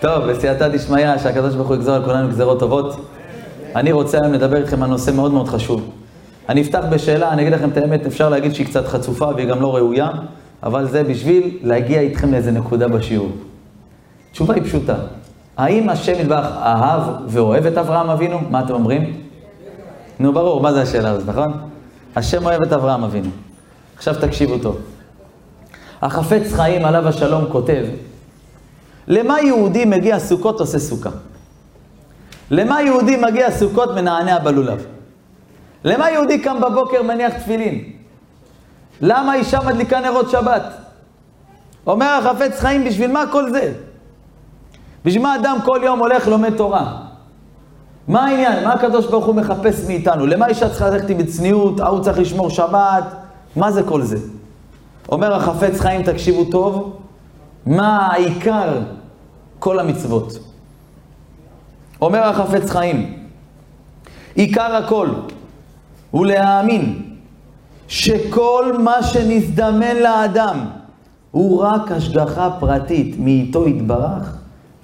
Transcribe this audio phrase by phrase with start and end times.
[0.00, 2.96] טוב, בסייעתא דשמיא, שהקדוש ברוך הוא יגזור על כולנו גזרות טובות.
[3.76, 5.90] אני רוצה היום לדבר איתכם על נושא מאוד מאוד חשוב.
[6.48, 9.60] אני אפתח בשאלה, אני אגיד לכם את האמת, אפשר להגיד שהיא קצת חצופה והיא גם
[9.60, 10.10] לא ראויה,
[10.62, 13.30] אבל זה בשביל להגיע איתכם לאיזה נקודה בשיעור.
[14.30, 14.94] התשובה היא פשוטה.
[15.56, 18.40] האם השם ידבח אהב ואוהב את אברהם אבינו?
[18.50, 19.20] מה אתם אומרים?
[20.20, 21.52] נו, ברור, מה זה השאלה הזאת, נכון?
[22.16, 23.30] השם אוהב את אברהם אבינו.
[23.96, 24.78] עכשיו תקשיבו טוב.
[26.02, 27.84] החפץ חיים עליו השלום כותב,
[29.08, 31.10] למה יהודי מגיע סוכות עושה סוכה?
[32.50, 34.86] למה יהודי מגיע סוכות מנענע בלולב?
[35.84, 37.84] למה יהודי קם בבוקר מניח תפילין?
[39.00, 40.62] למה אישה מדליקה נרות שבת?
[41.86, 43.72] אומר החפץ חיים, בשביל מה כל זה?
[45.04, 46.96] בשביל מה אדם כל יום הולך לומד תורה?
[48.08, 48.64] מה העניין?
[48.64, 50.26] מה הקדוש ברוך הוא מחפש מאיתנו?
[50.26, 51.80] למה אישה צריכה ללכת עם צניעות?
[51.80, 53.04] ההוא צריך לשמור שבת?
[53.56, 54.16] מה זה כל זה?
[55.08, 56.96] אומר החפץ חיים, תקשיבו טוב,
[57.66, 58.78] מה העיקר
[59.58, 60.38] כל המצוות?
[62.00, 63.28] אומר החפץ חיים,
[64.34, 65.08] עיקר הכל
[66.10, 67.02] הוא להאמין
[67.88, 70.66] שכל מה שנזדמן לאדם
[71.30, 74.36] הוא רק השגחה פרטית מאיתו יתברך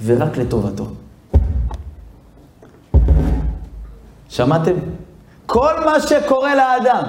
[0.05, 0.86] ורק לטובתו.
[4.28, 4.72] שמעתם?
[5.47, 7.02] כל מה שקורה לאדם,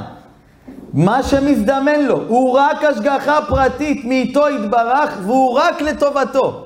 [0.93, 6.64] מה שמזדמן לו, הוא רק השגחה פרטית מאיתו יתברך והוא רק לטובתו.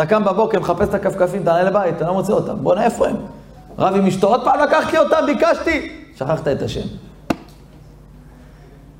[0.00, 2.54] אתה קם בבוקר, מחפש את הכפכפים, תעלה לבית, אתה לא מוצא אותם.
[2.62, 3.16] בוא'נה, איפה הם?
[3.78, 5.92] רב עם אשתו, עוד פעם לקחתי אותם, ביקשתי.
[6.16, 6.86] שכחת את השם.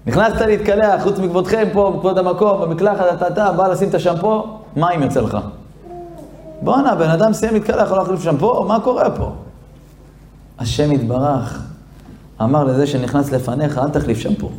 [0.06, 5.02] נכנסת להתקלח, חוץ מכבודכם פה, מכבוד המקום, במקלחת, אתה, אתה, בא לשים את השמפו, מים
[5.02, 5.38] יוצא לך.
[6.62, 9.32] בואנה, בן אדם סיים להתקלח, הולך להחליף שמפו, מה קורה פה?
[10.58, 11.62] השם יתברך
[12.42, 14.50] אמר לזה שנכנס לפניך, אל תחליף שמפו.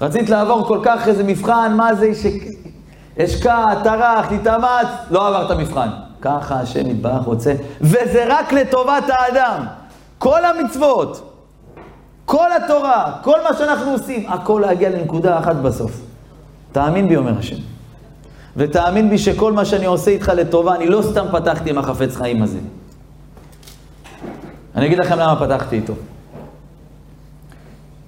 [0.00, 2.10] רצית לעבור כל כך איזה מבחן, מה זה,
[3.18, 5.88] השקע, טרח, התאמץ, לא עברת מבחן.
[6.20, 9.66] ככה השם יתברך רוצה, וזה רק לטובת האדם.
[10.18, 11.32] כל המצוות,
[12.24, 16.00] כל התורה, כל מה שאנחנו עושים, הכל להגיע לנקודה אחת בסוף.
[16.72, 17.56] תאמין בי, אומר השם.
[18.56, 22.42] ותאמין בי שכל מה שאני עושה איתך לטובה, אני לא סתם פתחתי עם החפץ חיים
[22.42, 22.58] הזה.
[24.74, 25.92] אני אגיד לכם למה פתחתי איתו.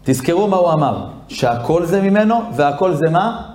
[0.04, 3.47] תזכרו מה הוא אמר, שהכל זה ממנו והכל זה מה?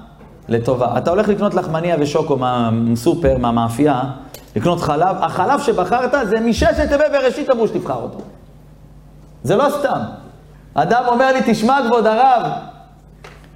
[0.49, 0.97] לטובה.
[0.97, 4.01] אתה הולך לקנות לחמניה ושוקו מהסופר, מהמאפייה,
[4.55, 8.19] לקנות חלב, החלב שבחרת זה מששת ימי בראשית אמרו שתבחר אותו.
[9.43, 9.99] זה לא סתם.
[10.73, 12.51] אדם אומר לי, תשמע כבוד הרב,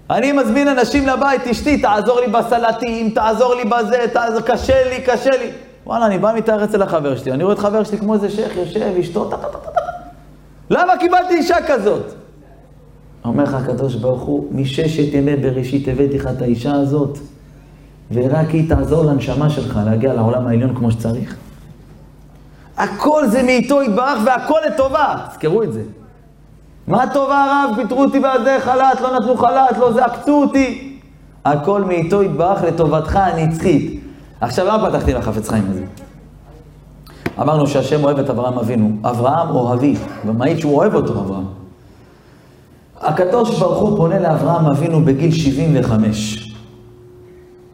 [0.10, 5.30] אני מזמין אנשים לבית, אשתי, תעזור לי בסלטים, תעזור לי בזה, תעזור, קשה לי, קשה
[5.32, 5.52] לי.
[5.86, 8.56] וואלה, אני בא מתאר אצל החבר שלי, אני רואה את חבר שלי כמו איזה שייח,
[8.56, 9.82] יושב, אשתו, טה טה טה טה טה.
[10.70, 12.14] למה קיבלתי אישה כזאת?
[13.28, 17.18] אומר לך הקדוש ברוך הוא, מששת ימי בראשית הבאתי לך את האישה הזאת,
[18.12, 21.36] ורק היא תעזור לנשמה שלך להגיע לעולם העליון כמו שצריך.
[22.78, 25.82] הכל זה מאיתו יתברך והכל לטובה, תזכרו את זה.
[26.88, 27.76] מה טובה הרב?
[27.76, 31.00] פיטרו אותי והזה חל"ת, לא נתנו חל"ת, לא זה, עקצו אותי.
[31.46, 34.04] הכל מאיתו יתברך לטובתך הנצחית.
[34.42, 35.84] עכשיו, למה פתחתי לחפץ חיים הזה?
[37.42, 38.92] אמרנו שהשם אוהב את אברהם אבינו.
[39.04, 39.96] אברהם אוהבי,
[40.26, 41.67] ומעיד שהוא אוהב אותו, אברהם.
[43.02, 46.54] הקדוש ברוך הוא פונה לאברהם אבינו בגיל 75.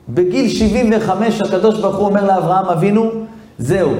[0.09, 3.11] בגיל 75 הקדוש ברוך הוא אומר לאברהם אבינו,
[3.57, 3.91] זהו,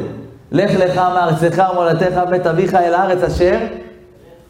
[0.51, 3.57] לך לך מארצך ומולדתך בית אביך אל הארץ אשר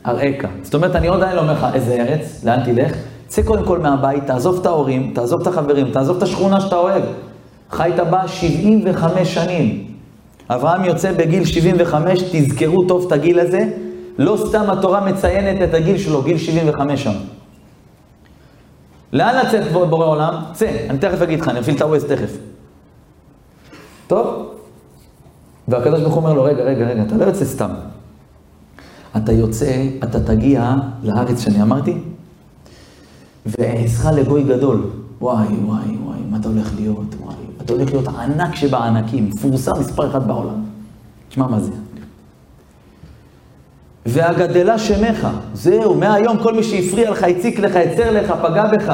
[0.07, 0.45] אראך.
[0.61, 2.93] זאת אומרת, אני עוד עדיין לא אומר לך איזה ארץ, לאן תלך?
[3.27, 7.03] צא קודם כל מהבית, תעזוב את ההורים, תעזוב את החברים, תעזוב את השכונה שאתה אוהב.
[7.71, 9.85] חיית בה 75 שנים.
[10.49, 13.67] אברהם יוצא בגיל 75, תזכרו טוב את הגיל הזה,
[14.17, 17.13] לא סתם התורה מציינת את הגיל שלו, גיל 75 שם.
[19.13, 20.33] לאן לצאת כבוד בורא עולם?
[20.53, 22.37] צא, אני תכף אגיד לך, אני אפעיל את הווייז תכף.
[24.07, 24.49] טוב?
[25.67, 27.69] והקדוש ברוך הוא אומר לו, רגע, רגע, רגע, אתה לא יוצא סתם.
[29.17, 31.97] אתה יוצא, אתה תגיע לארץ שאני אמרתי,
[33.45, 34.89] ואעשך לגוי גדול.
[35.21, 37.15] וואי, וואי, וואי, מה אתה הולך להיות?
[37.19, 40.63] וואי, אתה הולך להיות ענק שבענקים, מפורסם מספר אחד בעולם.
[41.29, 41.71] תשמע מה זה.
[44.05, 48.93] והגדלה שמך, זהו, מהיום כל מי שהפריע לך, הציק לך, הצר לך, פגע בך,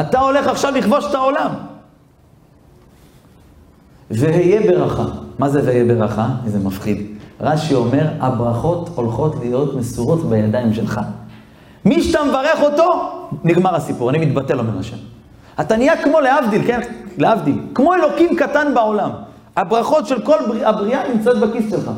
[0.00, 1.50] אתה הולך עכשיו לכבוש את העולם.
[4.10, 5.04] והיה ברכה.
[5.38, 6.28] מה זה והיה ברכה?
[6.44, 7.06] איזה מפחיד.
[7.40, 11.00] רש"י אומר, הברכות הולכות להיות מסורות בידיים שלך.
[11.84, 13.12] מי שאתה מברך אותו,
[13.44, 14.96] נגמר הסיפור, אני מתבטל, אומר השם.
[15.60, 16.80] אתה נהיה כמו להבדיל, כן?
[17.18, 17.60] להבדיל.
[17.74, 19.10] כמו אלוקים קטן בעולם.
[19.56, 21.90] הברכות של כל הבריאה נמצאות בכיס שלך.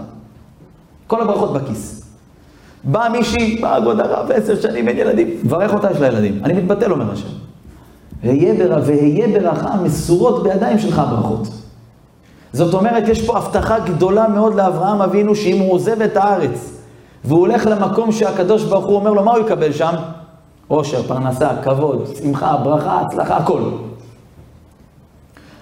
[1.06, 2.04] כל הברכות בכיס.
[2.84, 6.40] באה מישהי, באה כבוד הרב, עשר שנים, אין ילדים, מברך אותה, יש לה ילדים.
[6.44, 7.28] אני מתבטל, אומר השם.
[8.22, 11.48] והיה ברכה מסורות בידיים שלך הברכות.
[12.52, 16.81] זאת אומרת, יש פה הבטחה גדולה מאוד לאברהם אבינו, שאם הוא עוזב את הארץ,
[17.25, 19.94] והוא הולך למקום שהקדוש ברוך הוא אומר לו, מה הוא יקבל שם?
[20.69, 23.60] עושר, פרנסה, כבוד, שמחה, ברכה, הצלחה, הכל.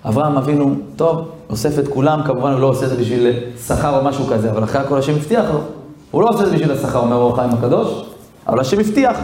[0.04, 3.32] אברהם אבינו, טוב, אוסף את כולם, כמובן הוא לא עושה את זה בשביל
[3.66, 5.60] שכר או משהו כזה, אבל אחרי הכל השם הבטיח לו.
[6.12, 8.04] הוא לא עושה את זה בשביל השכר, אומר אור החיים הקדוש,
[8.48, 9.18] אבל השם הבטיח.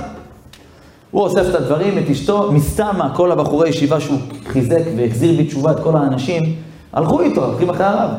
[1.11, 5.81] הוא אוסף את הדברים, את אשתו, מסתמה, כל הבחורי ישיבה שהוא חיזק והחזיר בתשובה את
[5.81, 6.56] כל האנשים,
[6.93, 8.11] הלכו איתו, הולכים אחרי הרב.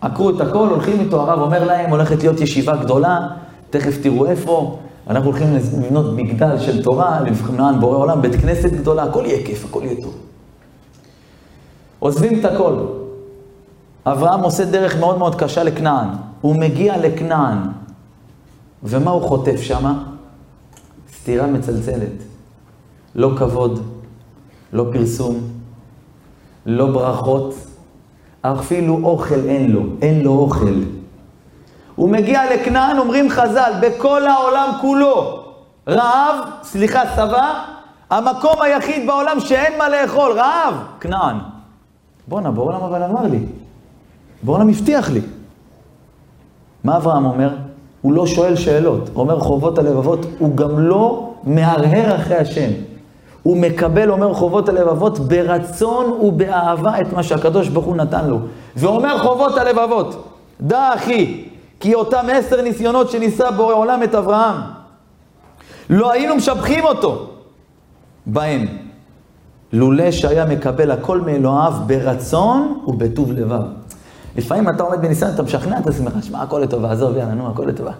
[0.00, 3.28] עקרו את הכל, הולכים איתו, הרב אומר להם, הולכת להיות ישיבה גדולה,
[3.70, 4.78] תכף תראו איפה,
[5.10, 9.64] אנחנו הולכים לבנות מגדל של תורה, למען בורא עולם, בית כנסת גדולה, הכל יהיה כיף,
[9.64, 10.14] הכל יהיה טוב.
[11.98, 12.74] עוזבים את הכל.
[14.06, 16.08] אברהם עושה דרך מאוד מאוד קשה לכנען.
[16.40, 17.58] הוא מגיע לכנען,
[18.82, 20.04] ומה הוא חוטף שמה?
[21.12, 22.22] סתירה מצלצלת.
[23.14, 23.82] לא כבוד,
[24.72, 25.40] לא פרסום,
[26.66, 27.54] לא ברכות,
[28.42, 30.82] אפילו אוכל אין לו, אין לו אוכל.
[31.94, 35.44] הוא מגיע לכנען, אומרים חז"ל, בכל העולם כולו,
[35.88, 37.64] רעב, סליחה, שבע,
[38.10, 41.36] המקום היחיד בעולם שאין מה לאכול, רעב, כנען.
[42.28, 43.38] בואנה, בעולם אבל אמר לי.
[44.42, 45.20] בעולם הבטיח לי.
[46.84, 47.56] מה אברהם אומר?
[48.02, 49.10] הוא לא שואל שאלות.
[49.14, 52.70] אומר חובות הלבבות, הוא גם לא מהרהר אחרי השם.
[53.42, 58.38] הוא מקבל, אומר חובות הלבבות, ברצון ובאהבה את מה שהקדוש ברוך הוא נתן לו.
[58.76, 60.28] ואומר חובות הלבבות,
[60.60, 61.44] דע אחי,
[61.80, 64.56] כי אותם עשר ניסיונות שניסה בורא עולם את אברהם,
[65.90, 67.26] לא היינו משבחים אותו
[68.26, 68.66] בהם.
[69.72, 73.62] לולא שהיה מקבל הכל מאלוהיו ברצון ובטוב לבב.
[74.36, 77.64] לפעמים אתה עומד בניסיון, אתה משכנע את עצמך, שמע, הכל לטובה, עזוב, יאללה, נו, הכל
[77.64, 77.92] לטובה.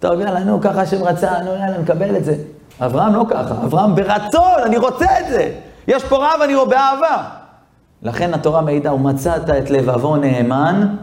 [0.00, 2.36] טוב, יאללה, נו, ככה השם רצה, נו, יאללה, נקבל את זה.
[2.80, 5.52] אברהם לא ככה, אברהם ברצון, אני רוצה את זה.
[5.88, 7.28] יש פה רב, אני רואה באהבה.
[8.02, 10.96] לכן התורה מעידה, ומצאת את לבבו נאמן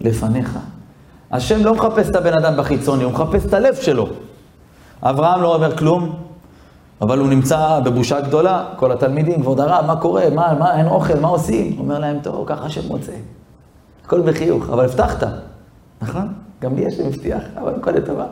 [0.00, 0.58] לפניך.
[1.30, 4.08] השם לא מחפש את הבן אדם בחיצוני, הוא מחפש את הלב שלו.
[5.02, 6.16] אברהם לא אומר כלום,
[7.04, 11.20] אבל הוא נמצא בבושה גדולה, כל התלמידים, כבוד הרב, מה קורה, מה, מה, אין אוכל,
[11.20, 11.72] מה עושים?
[11.72, 13.12] הוא אומר להם, טוב, ככה רוצה.
[14.04, 15.28] הכל בחיוך, אבל הבטחת,
[16.02, 16.32] נכון?
[16.62, 18.26] גם לי השם הבטיח, אבל הכל לטובה.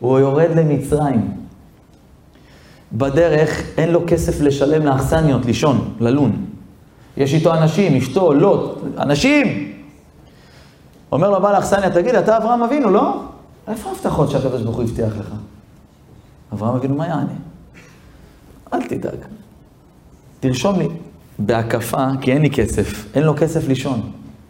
[0.00, 1.32] הוא יורד למצרים.
[2.92, 6.44] בדרך אין לו כסף לשלם לאכסניות, לישון, ללון.
[7.16, 9.72] יש איתו אנשים, אשתו, לוט, אנשים!
[11.12, 13.22] אומר לו בעל האכסניה, תגיד, אתה אברהם אבינו, לא?
[13.68, 15.32] איפה ההבטחות שהקדוש ברוך הוא הבטיח לך?
[16.52, 17.32] אברהם אבינו, מה יענה?
[18.74, 19.18] אל תדאג.
[20.40, 20.88] תרשום לי
[21.38, 23.16] בהקפה, כי אין לי כסף.
[23.16, 24.00] אין לו כסף לישון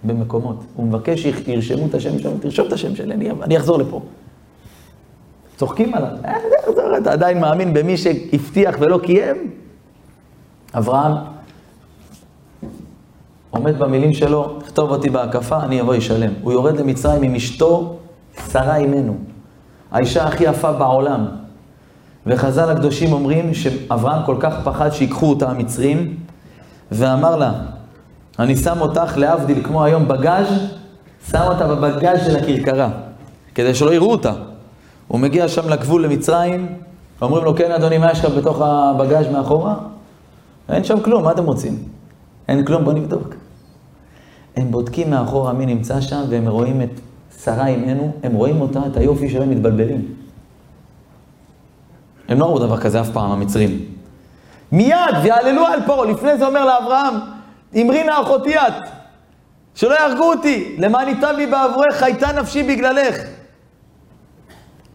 [0.05, 0.56] במקומות.
[0.75, 4.03] הוא מבקש שירשמו את השם שלו, תרשום את השם שלי, אני, אני אחזור לפה.
[5.56, 9.50] צוחקים עליו, אה, אתה עדיין מאמין במי שהבטיח ולא קיים?
[10.75, 11.12] אברהם
[13.50, 16.32] עומד במילים שלו, תכתוב אותי בהקפה, אני אבוא ישלם.
[16.43, 17.97] הוא יורד למצרים עם אשתו,
[18.53, 19.17] שרה אימנו.
[19.91, 21.26] האישה הכי יפה בעולם.
[22.26, 26.17] וחז"ל הקדושים אומרים שאברהם כל כך פחד שיקחו אותה המצרים,
[26.93, 27.53] ואמר לה,
[28.38, 30.47] אני שם אותך להבדיל כמו היום בגאז',
[31.31, 32.91] שם אותה בבגאז' של הכרכרה,
[33.55, 34.32] כדי שלא יראו אותה.
[35.09, 36.67] הוא מגיע שם לגבול למצרים,
[37.23, 39.75] אומרים לו, כן אדוני, מה יש לך בתוך הבגאז' מאחורה?
[40.69, 41.79] אין שם כלום, מה אתם רוצים?
[42.48, 43.34] אין כלום, בוא נבדוק.
[44.56, 47.01] הם בודקים מאחורה מי נמצא שם, והם רואים את
[47.44, 50.18] שרה אימנו, הם רואים אותה, את היופי שלהם מתבלבלים.
[52.29, 53.85] הם לא ראו דבר כזה אף פעם, המצרים.
[54.73, 56.11] מיד, ויעללו על פרעה.
[56.11, 57.15] לפני זה אומר לאברהם,
[57.77, 58.73] אמרי נא אחותי את,
[59.75, 63.17] שלא יהרגו אותי, למען ייטב לי בעבורך, חייתה נפשי בגללך.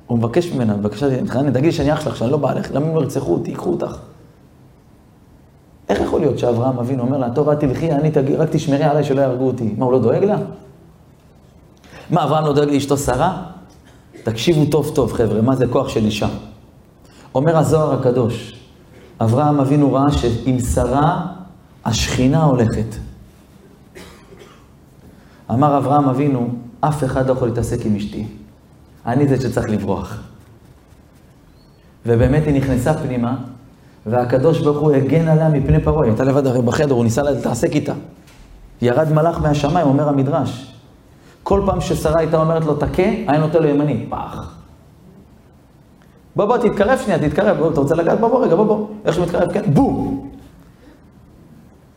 [0.08, 3.02] הוא מבקש ממנה, בבקשה, תגידי לי שאני אח שלך, שאני לא בעלך, למה הם לא
[3.02, 3.98] ירצחו אותי, ייקחו אותך?
[5.90, 9.04] איך יכול להיות שאברהם אבינו אומר לה, טוב, את תלכי, אני תגיד, רק תשמרי עליי
[9.04, 9.74] שלא יהרגו אותי.
[9.78, 10.38] מה, הוא לא דואג לה?
[12.10, 13.44] מה, אברהם לא דואג לאשתו שרה?
[14.24, 16.28] תקשיבו טוב טוב, חבר'ה, מה זה כוח של אישה.
[17.36, 18.60] אומר הזוהר הקדוש,
[19.22, 21.26] אברהם אבינו ראה שעם שרה
[21.86, 22.96] השכינה הולכת.
[25.52, 26.50] אמר אברהם אבינו,
[26.82, 28.26] אף אחד לא יכול להתעסק עם אשתי.
[29.06, 30.18] אני זה שצריך לברוח.
[32.06, 33.36] ובאמת היא נכנסה פנימה,
[34.06, 36.04] והקדוש ברוך הוא הגן עליה מפני פרעה.
[36.04, 37.94] היא הייתה לבד הרי בחדר, הוא ניסה להתעסק איתה.
[38.82, 40.74] ירד מלאך מהשמיים, אומר המדרש.
[41.44, 44.63] כל פעם ששרה הייתה אומרת לו, תכה, היה נותן לו ימני, פח.
[46.36, 48.20] בוא, בוא, תתקרב שנייה, תתקרב, בוא, אתה רוצה לגעת?
[48.20, 48.88] בוא, בוא, רגע, בוא, בוא.
[49.06, 49.54] איך שהוא מתקרב?
[49.54, 50.30] כן, בום!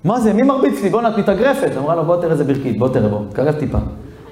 [0.05, 0.91] מה זה, מי מרביץ לי?
[0.91, 1.73] בוא'נה, את מתאגרפת.
[1.77, 3.79] אמרה לו, בוא תראה איזה ברכית, בוא תראה, בוא, תתקרב טיפה.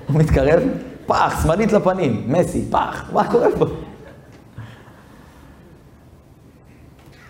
[0.09, 0.63] הוא מתקרב,
[1.07, 3.65] פח, שמאלית לפנים, מסי, פח, מה קורה פה?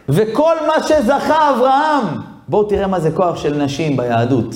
[0.09, 2.05] וכל מה שזכה אברהם,
[2.49, 4.55] בואו תראה מה זה כוח של נשים ביהדות.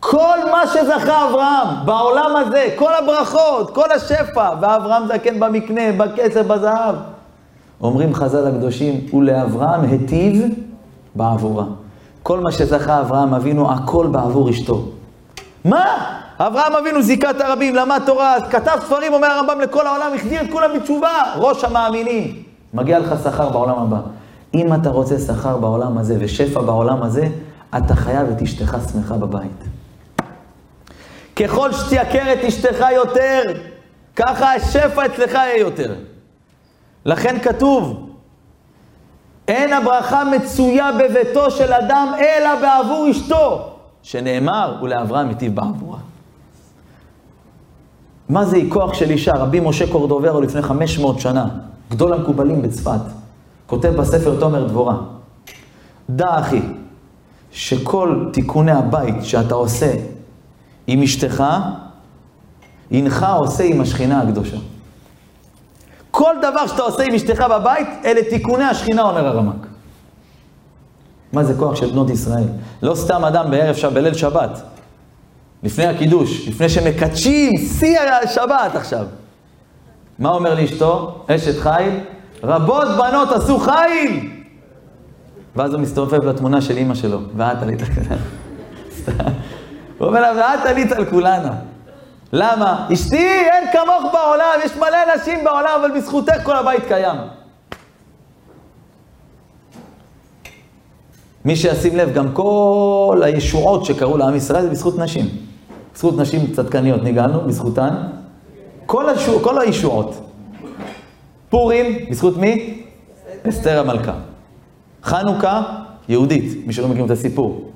[0.00, 6.94] כל מה שזכה אברהם בעולם הזה, כל הברכות, כל השפע, ואברהם זקן במקנה, בכסף, בזהב.
[7.82, 10.42] אומרים חז"ל הקדושים, ולאברהם היטיב
[11.14, 11.64] בעבורה.
[12.22, 14.84] כל מה שזכה אברהם אבינו, הכל בעבור אשתו.
[15.64, 15.84] מה?
[16.38, 20.70] אברהם אבינו זיכת הרבים, למד תורה, כתב ספרים, אומר הרמב"ם לכל העולם, החזיר את כולם
[20.76, 22.42] בתשובה, ראש המאמינים.
[22.74, 24.00] מגיע לך שכר בעולם הבא.
[24.54, 27.28] אם אתה רוצה שכר בעולם הזה ושפע בעולם הזה,
[27.76, 29.64] אתה חייב את אשתך שמחה בבית.
[31.36, 33.42] ככל שתייקר את אשתך יותר,
[34.16, 35.94] ככה השפע אצלך יהיה יותר.
[37.04, 38.10] לכן כתוב,
[39.48, 43.68] אין הברכה מצויה בביתו של אדם, אלא בעבור אשתו,
[44.02, 45.98] שנאמר, ולאברהם היטיב בעבורה.
[48.28, 49.32] מה זה כוח של אישה?
[49.32, 51.48] רבי משה קורדוברו לפני 500 שנה,
[51.90, 53.00] גדול המקובלים בצפת,
[53.66, 54.96] כותב בספר תומר דבורה,
[56.10, 56.62] דע אחי,
[57.50, 59.92] שכל תיקוני הבית שאתה עושה
[60.86, 61.44] עם אשתך,
[62.90, 64.56] הנך עושה עם השכינה הקדושה.
[66.10, 69.66] כל דבר שאתה עושה עם אשתך בבית, אלה תיקוני השכינה, אומר הרמק.
[71.32, 72.48] מה זה כוח של בנות ישראל?
[72.82, 74.62] לא סתם אדם בערב שבת, בליל שבת,
[75.62, 79.06] לפני הקידוש, לפני שמקדשים שיא השבת עכשיו.
[80.18, 81.24] מה אומר לאשתו?
[81.26, 82.00] אשת חיל,
[82.42, 84.30] רבות בנות עשו חיל!
[85.56, 88.22] ואז הוא מסתובב לתמונה של אימא שלו, ואת עלית על כולנה.
[89.98, 91.52] הוא אומר לה, ואת עלית על כולנה.
[92.32, 92.88] למה?
[92.92, 97.16] אשתי, אין כמוך בעולם, יש מלא נשים בעולם, אבל בזכותך כל הבית קיים.
[101.44, 105.26] מי שישים לב, גם כל הישועות שקרו לעם ישראל זה בזכות נשים.
[105.94, 107.94] בזכות נשים צדקניות ניגענו, בזכותן.
[108.86, 110.14] כל, השוע, כל הישועות.
[111.48, 112.82] פורים, בזכות מי?
[113.48, 114.14] אסתר המלכה.
[115.02, 115.62] חנוכה,
[116.08, 117.70] יהודית, מי שלא מכיר את הסיפור.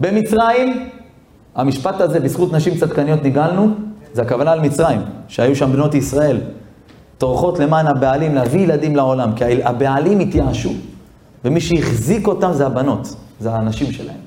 [0.00, 0.90] במצרים,
[1.54, 3.68] המשפט הזה, בזכות נשים צדקניות ניגלנו,
[4.12, 6.40] זה הכוונה על מצרים, שהיו שם בנות ישראל,
[7.18, 10.70] טורחות למען הבעלים להביא ילדים לעולם, כי הבעלים התייאשו,
[11.44, 13.08] ומי שהחזיק אותם זה הבנות,
[13.40, 14.20] זה האנשים שלהם.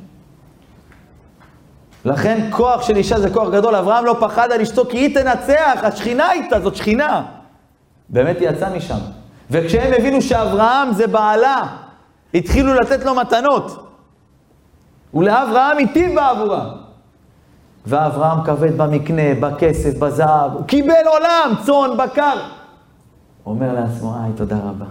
[2.06, 5.80] לכן כוח של אישה זה כוח גדול, אברהם לא פחד על אשתו כי היא תנצח,
[5.84, 7.26] השכינה איתה, זאת שכינה.
[8.10, 8.98] באמת היא יצאה משם.
[9.52, 11.68] וכשהם הבינו שאברהם זה בעלה,
[12.34, 13.90] התחילו לתת לו מתנות.
[15.14, 16.83] ולאברהם היטיב בעבורה.
[17.88, 22.40] ואברהם כבד במקנה, בכסף, בזהב, הוא קיבל עולם, צאן, בקר.
[23.46, 24.86] אומר לעצמו, איי, תודה רבה.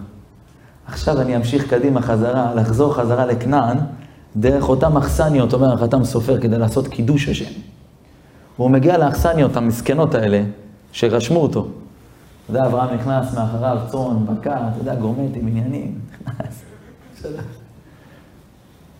[0.86, 3.78] עכשיו אני אמשיך קדימה חזרה, לחזור חזרה לכנען,
[4.36, 7.60] דרך אותם אכסניות, אומר החתם סופר, כדי לעשות קידוש השם.
[8.58, 10.42] והוא מגיע לאכסניות המסכנות האלה,
[10.92, 11.60] שרשמו אותו.
[12.44, 16.62] אתה יודע, אברהם נכנס מאחריו, צאן, בקר, אתה יודע, גורמטים, עניינים, נכנס.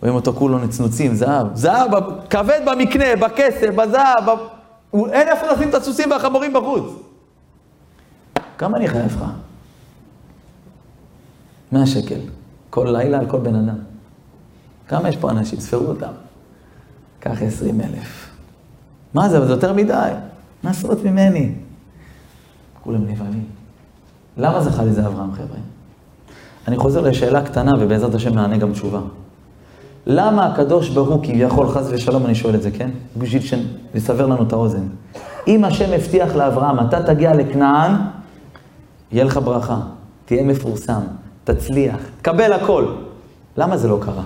[0.03, 1.47] רואים אותו כולו נצנוצים, זהב.
[1.55, 1.91] זהב,
[2.31, 4.31] כבד במקנה, בכסף, בזהב, ב...
[4.95, 6.85] אין איפה לשים את הסוסים והחמורים בחוץ.
[8.59, 9.25] כמה אני חייב לך?
[11.73, 12.21] 100 שקל.
[12.71, 13.79] כל לילה על כל בן אדם.
[14.89, 15.61] כמה יש פה אנשים?
[15.61, 16.13] ספרו אותם.
[17.21, 18.31] קח 20 אלף.
[19.15, 19.47] מה זה?
[19.47, 20.11] זה יותר מדי.
[20.65, 21.55] עשרות ממני.
[22.83, 23.45] כולם נבהלים.
[24.37, 25.59] למה זכה לזה אברהם, חבר'ה?
[26.69, 29.01] אני חוזר לשאלה קטנה, ובעזרת השם נענה גם תשובה.
[30.07, 32.91] למה הקדוש ברוך הוא כביכול, חס ושלום, אני שואל את זה, כן?
[33.17, 33.43] בשביל
[33.95, 34.87] לסבר לנו את האוזן.
[35.49, 37.93] אם השם הבטיח לאברהם, אתה תגיע לכנען,
[39.13, 39.77] יהיה לך ברכה,
[40.25, 41.01] תהיה מפורסם,
[41.45, 42.87] תצליח, תקבל הכל.
[43.57, 44.23] למה זה לא קרה?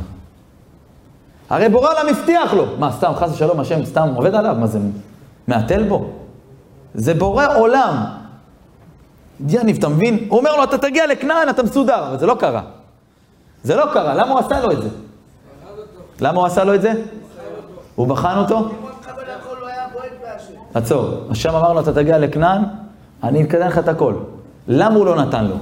[1.51, 2.67] הרי בורא עולם הבטיח לו.
[2.79, 4.57] מה, סתם, חס ושלום, השם סתם עובד עליו?
[4.61, 4.79] מה זה,
[5.49, 6.11] מהתל בו?
[6.95, 8.05] זה בורא עולם.
[9.49, 10.27] יניב, אתה מבין?
[10.29, 12.63] הוא אומר לו, אתה תגיע לכנען, אתה מסודר, אבל זה לא קרה.
[13.63, 14.89] זה לא קרה, למה הוא עשה לו את זה?
[16.21, 16.93] למה הוא עשה לו את זה?
[17.95, 18.69] הוא בחן אותו?
[20.75, 21.11] עצור.
[21.31, 22.63] השם אמר לו, אתה תגיע לכנען,
[23.23, 24.15] אני אקדם לך את הכל.
[24.69, 25.57] למה הוא לא נתן לו?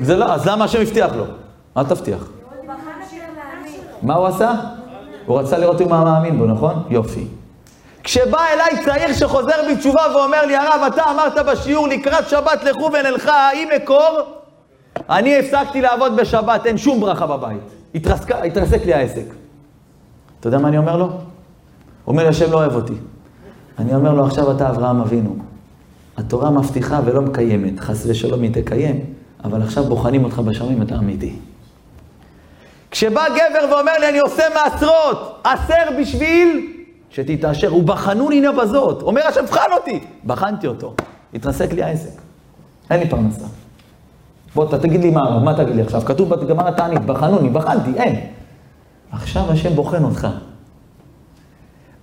[0.00, 1.24] זה לא, אז למה השם הבטיח לו?
[1.76, 2.28] אל תבטיח.
[4.02, 4.52] מה הוא עשה?
[5.26, 6.82] הוא רצה לראות אם הוא מאמין בו, נכון?
[6.90, 7.26] יופי.
[8.02, 13.48] כשבא אליי צעיר שחוזר בתשובה ואומר לי, הרב, אתה אמרת בשיעור לקראת שבת לכו ונלכה,
[13.48, 14.41] האם מקור?
[15.10, 17.60] אני הפסקתי לעבוד בשבת, אין שום ברכה בבית.
[17.94, 19.24] התרסק, התרסק לי העסק.
[20.40, 21.04] אתה יודע מה אני אומר לו?
[21.04, 21.12] הוא
[22.06, 22.94] אומר השם לא אוהב אותי.
[23.78, 25.36] אני אומר לו, עכשיו אתה אברהם אבינו.
[26.16, 29.00] התורה מבטיחה ולא מקיימת, חס ושלום היא תקיים,
[29.44, 31.36] אבל עכשיו בוחנים אותך בשמים, אתה אמיתי.
[32.90, 36.72] כשבא גבר ואומר לי, אני עושה מעשרות, עשר בשביל
[37.10, 39.02] שתתעשר, ובחנוני נא בזאת.
[39.02, 40.00] אומר השם, בחן אותי.
[40.24, 40.94] בחנתי אותו,
[41.34, 42.20] התרסק לי העסק.
[42.90, 43.46] אין לי פרנסה.
[44.54, 46.00] בוא, אתה תגיד לי מה, מה תגיד לי עכשיו?
[46.00, 48.20] כתוב בגמר התענית, בחנוני, בחנתי, אין.
[49.12, 50.28] עכשיו השם בוחן אותך.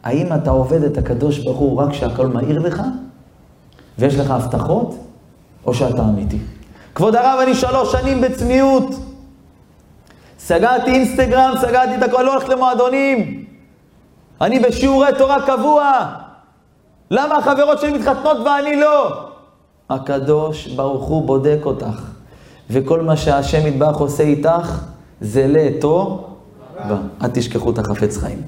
[0.03, 2.81] האם אתה עובד את הקדוש ברוך הוא רק כשהכל מהיר לך,
[3.99, 4.95] ויש לך הבטחות,
[5.65, 6.37] או שאתה אמיתי?
[6.95, 8.95] כבוד הרב, אני שלוש שנים בצניעות.
[10.39, 13.45] סגרתי אינסטגרם, סגרתי את הכל, לא הולך למועדונים.
[14.41, 16.05] אני בשיעורי תורה קבוע.
[17.11, 19.25] למה החברות שלי מתחתנות ואני לא?
[19.89, 22.01] הקדוש ברוך הוא בודק אותך,
[22.69, 24.81] וכל מה שהשם יתברך עושה איתך,
[25.21, 26.27] זה לאתו,
[27.23, 28.41] אל תשכחו את החפץ חיים.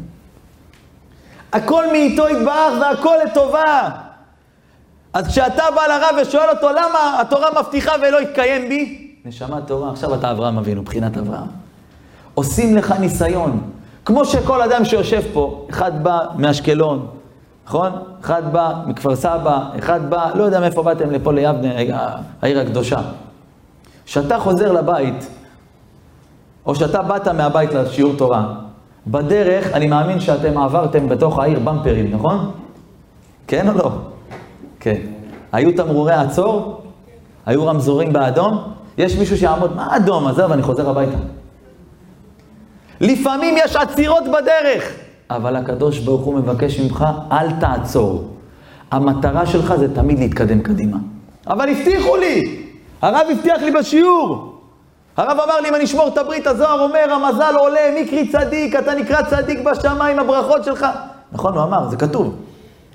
[1.53, 3.89] הכל מאיתו יתברך והכל לטובה.
[5.13, 9.11] אז כשאתה בא לרב ושואל אותו, למה התורה מבטיחה ולא יתקיים בי?
[9.25, 11.47] נשמה תורה, עכשיו אתה אברהם אבינו, בחינת אברהם.
[12.33, 13.61] עושים לך ניסיון.
[14.05, 17.07] כמו שכל אדם שיושב פה, אחד בא מאשקלון,
[17.67, 17.91] נכון?
[18.21, 21.69] אחד בא מכפר סבא, אחד בא, לא יודע מאיפה באתם לפה ליבנה,
[22.41, 23.01] העיר הקדושה.
[24.11, 25.27] כשאתה חוזר לבית,
[26.65, 28.53] או שאתה באת מהבית לשיעור תורה,
[29.07, 32.51] בדרך, אני מאמין שאתם עברתם בתוך העיר במפרים, נכון?
[33.47, 33.91] כן או לא?
[34.79, 34.97] כן.
[35.51, 36.81] היו תמרורי עצור?
[37.45, 38.63] היו רמזורים באדום?
[38.97, 40.27] יש מישהו שיעמוד, מה אדום?
[40.27, 41.17] עזוב, אני חוזר הביתה.
[43.01, 44.91] לפעמים יש עצירות בדרך,
[45.29, 48.27] אבל הקדוש ברוך הוא מבקש ממך, אל תעצור.
[48.91, 50.97] המטרה שלך זה תמיד להתקדם קדימה.
[51.47, 52.60] אבל הבטיחו לי,
[53.01, 54.55] הרב הבטיח לי בשיעור.
[55.17, 58.95] הרב אמר לי, אם אני אשמור את הברית, הזוהר אומר, המזל עולה, מקרי צדיק, אתה
[58.95, 60.85] נקרא צדיק בשמיים, הברכות שלך.
[61.31, 62.35] נכון, הוא אמר, זה כתוב.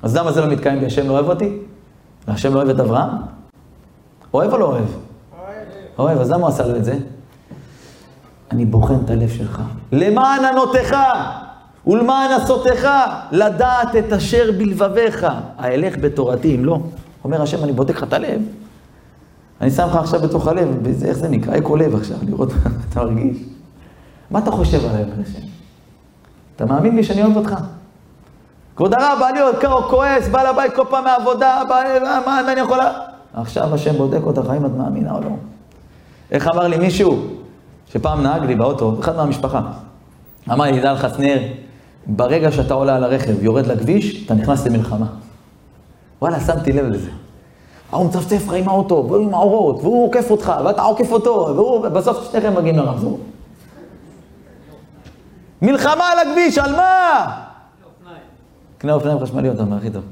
[0.02, 1.58] אז למה זה לא מתקיים כי השם לא אוהב אותי?
[2.28, 3.10] והשם לא אוהב את אברהם?
[4.34, 4.84] אוהב או לא אוהב?
[4.84, 5.66] אוהב.
[5.98, 6.94] אוהב, אז למה הוא עשה לו את זה?
[8.52, 9.60] אני בוחן את הלב שלך.
[9.92, 10.96] למען ענותיך
[11.86, 12.88] ולמען עשותיך,
[13.32, 15.26] לדעת את אשר בלבביך.
[15.58, 16.78] האלך בתורתי, אם לא.
[17.24, 18.40] אומר השם, אני בודק לך את הלב.
[19.60, 21.58] אני שם לך עכשיו בתוך הלב, איך זה נקרא?
[21.58, 23.36] אקו לב עכשיו, לראות מה אתה מרגיש.
[24.30, 25.46] מה אתה חושב עליי, השם?
[26.56, 27.54] אתה מאמין לי שאני אוהב אותך?
[28.76, 31.82] כבוד הרב, בא עוד כועס, בא לבית כל פעם מהעבודה, בא,
[32.26, 32.78] מה אני יכול...
[33.34, 35.30] עכשיו השם בודק אותך, האם את מאמינה או לא.
[36.30, 37.26] איך אמר לי מישהו,
[37.86, 39.60] שפעם נהג לי באוטו, אחד מהמשפחה,
[40.52, 41.42] אמר לי, ידע לך, snare,
[42.06, 45.06] ברגע שאתה עולה על הרכב, יורד לכביש, אתה נכנס למלחמה.
[46.22, 47.10] וואלה, שמתי לב לזה.
[47.92, 51.88] ההוא מצפצף לך עם האוטו, והוא עם האורות, והוא עוקף אותך, ואתה עוקף אותו, והוא,
[51.88, 53.18] בסוף שניכם מגיעים לרמזור.
[55.62, 57.42] מלחמה על הכביש, על מה?
[58.78, 60.02] קנה אופניים חשמליות, אתה הכי טוב.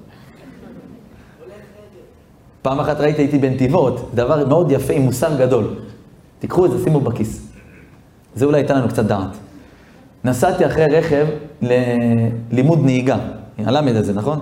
[2.62, 5.74] פעם אחת ראיתי, הייתי בנתיבות, דבר מאוד יפה עם מוסר גדול.
[6.38, 7.48] תיקחו את זה, שימו בכיס.
[8.34, 9.28] זה אולי ייתן לנו קצת דעת.
[10.24, 11.26] נסעתי אחרי רכב
[11.62, 13.16] ללימוד נהיגה.
[13.58, 14.40] הלמד הזה, נכון?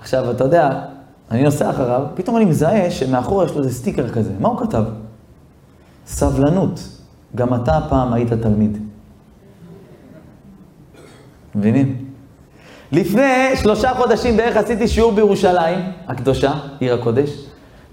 [0.00, 0.82] עכשיו, אתה יודע,
[1.32, 4.32] אני נוסע אחריו, פתאום אני מזהה שמאחורה יש לו איזה סטיקר כזה.
[4.40, 4.84] מה הוא כתב?
[6.06, 6.80] סבלנות.
[7.34, 8.78] גם אתה פעם היית תלמיד.
[11.54, 12.04] מבינים?
[12.92, 17.30] לפני שלושה חודשים בערך עשיתי שיעור בירושלים, הקדושה, עיר הקודש.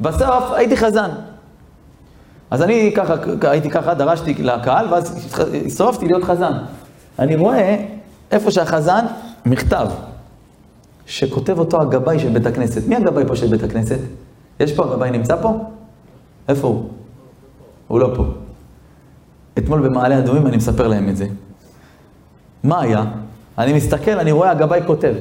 [0.01, 1.09] בסוף הייתי חזן.
[2.51, 5.29] אז אני ככה, הייתי ככה, דרשתי לקהל, ואז
[5.65, 6.53] הסתובבתי להיות חזן.
[7.19, 7.85] אני רואה
[8.31, 9.05] איפה שהחזן,
[9.45, 9.87] מכתב,
[11.09, 12.87] שכותב אותו הגבאי של בית הכנסת.
[12.87, 13.99] מי הגבאי פה של בית הכנסת?
[14.59, 15.65] יש פה, הגבאי נמצא פה?
[16.47, 16.89] איפה הוא?
[17.87, 18.25] הוא לא פה.
[19.57, 21.27] אתמול במעלה אדומים אני מספר להם את זה.
[22.63, 23.05] מה היה?
[23.57, 25.13] אני מסתכל, אני רואה הגבאי כותב.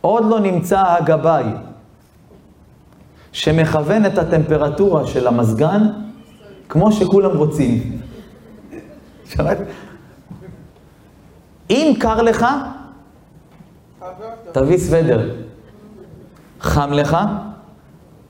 [0.00, 1.44] עוד לא נמצא הגבאי
[3.32, 5.82] שמכוון את הטמפרטורה של המזגן
[6.68, 8.00] כמו שכולם רוצים.
[11.70, 12.46] אם קר לך,
[14.52, 15.30] תביא סוודר.
[16.60, 17.16] חם לך,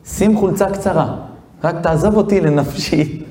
[0.04, 1.16] שים חולצה קצרה.
[1.64, 3.24] רק תעזוב אותי לנפשי.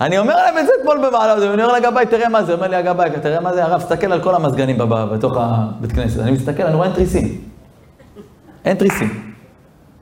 [0.00, 2.76] אני אומר להם את זה אתמול במעלה, אני אומר לגבאי, תראה מה זה, אומר לי
[2.76, 4.78] הגבאי, תראה מה זה, הרב, תסתכל על כל המזגנים
[5.12, 6.20] בתוך הבית כנסת.
[6.20, 7.40] אני מסתכל, אני רואה אין תריסים.
[8.64, 9.32] אין תריסים.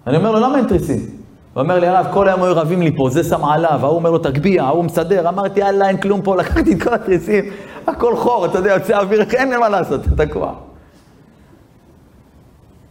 [0.07, 1.22] אני אומר לו, למה אין תריסים?
[1.55, 4.11] הוא אומר לי, הרב, כל היום היו רבים לי פה, זה שם עליו, ההוא אומר
[4.11, 5.29] לו, תגביה, ההוא מסדר.
[5.29, 7.45] אמרתי, יאללה, אין כלום פה, לקחתי את כל התריסים,
[7.87, 10.53] הכל חור, אתה יודע, יוצא אוויר, אין מה לעשות, אתה תקוע.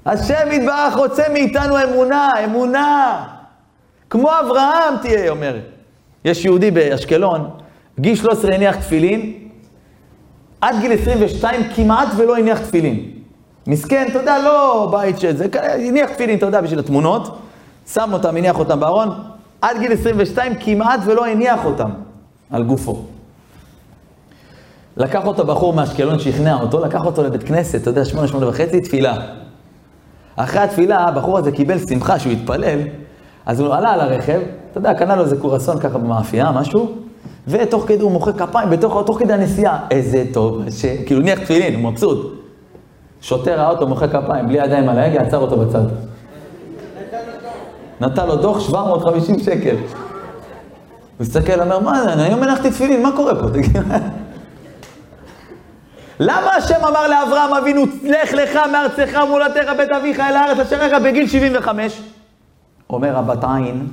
[0.05, 3.23] השם יתברך רוצה מאיתנו אמונה, אמונה.
[4.09, 5.59] כמו אברהם תהיה, אומר.
[6.25, 7.49] יש יהודי באשקלון,
[7.99, 9.33] גיל 13 הניח תפילין,
[10.61, 13.11] עד גיל 22 כמעט ולא הניח תפילין.
[13.67, 15.45] מסכן, אתה יודע, לא בית שזה,
[15.87, 17.37] הניח תפילין, אתה יודע, בשביל התמונות,
[17.93, 19.09] שם אותם, הניח אותם בארון,
[19.61, 21.89] עד גיל 22 כמעט ולא הניח אותם
[22.51, 23.03] על גופו.
[24.97, 28.81] לקח אותו בחור מאשקלון שכנע אותו, לקח אותו לבית כנסת, אתה יודע, שמונה, שמונה וחצי,
[28.81, 29.17] תפילה.
[30.35, 32.79] אחרי התפילה, הבחור הזה קיבל שמחה שהוא התפלל,
[33.45, 34.39] אז הוא עלה על הרכב,
[34.71, 36.95] אתה יודע, קנה לו איזה קורסון ככה במאפייה, משהו,
[37.47, 40.85] ותוך כדי הוא מוחא כפיים, בתוך, תוך כדי הנסיעה, איזה טוב, ש...
[41.05, 42.41] כאילו ניח תפילין, הוא מבסוט.
[43.21, 46.10] שוטר ראה אותו מוחא כפיים, בלי ידיים על ההגה, עצר אותו בצד.
[48.01, 49.75] נתן לו דוח 750 שקל.
[49.75, 49.85] הוא
[51.19, 53.47] מסתכל, אומר, מה, אני היום הנחתי תפילין, מה קורה פה?
[56.19, 61.01] למה השם אמר לאברהם אבינו, לך לך מארצך מולדתך בית אביך אל הארץ אשר לך
[61.03, 62.01] בגיל 75?
[62.89, 63.87] אומר רבת עין,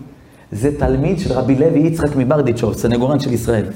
[0.53, 3.67] זה תלמיד של רבי לוי יצחק מברדיצ'וב, סנגורן של ישראל.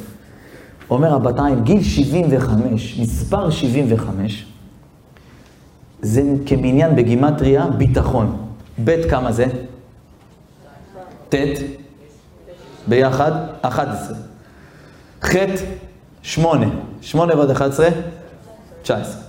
[0.91, 4.47] אומר רבת עין, גיל 75, מספר 75,
[6.03, 8.37] זה כמניין בגימטריה ביטחון.
[8.85, 9.47] ב' כמה זה?
[11.35, 11.63] ט'
[12.89, 14.17] ביחד, 11.
[15.25, 15.35] ח',
[16.23, 16.67] 8.
[17.03, 17.89] 8 ועוד 11,
[18.83, 19.23] 19.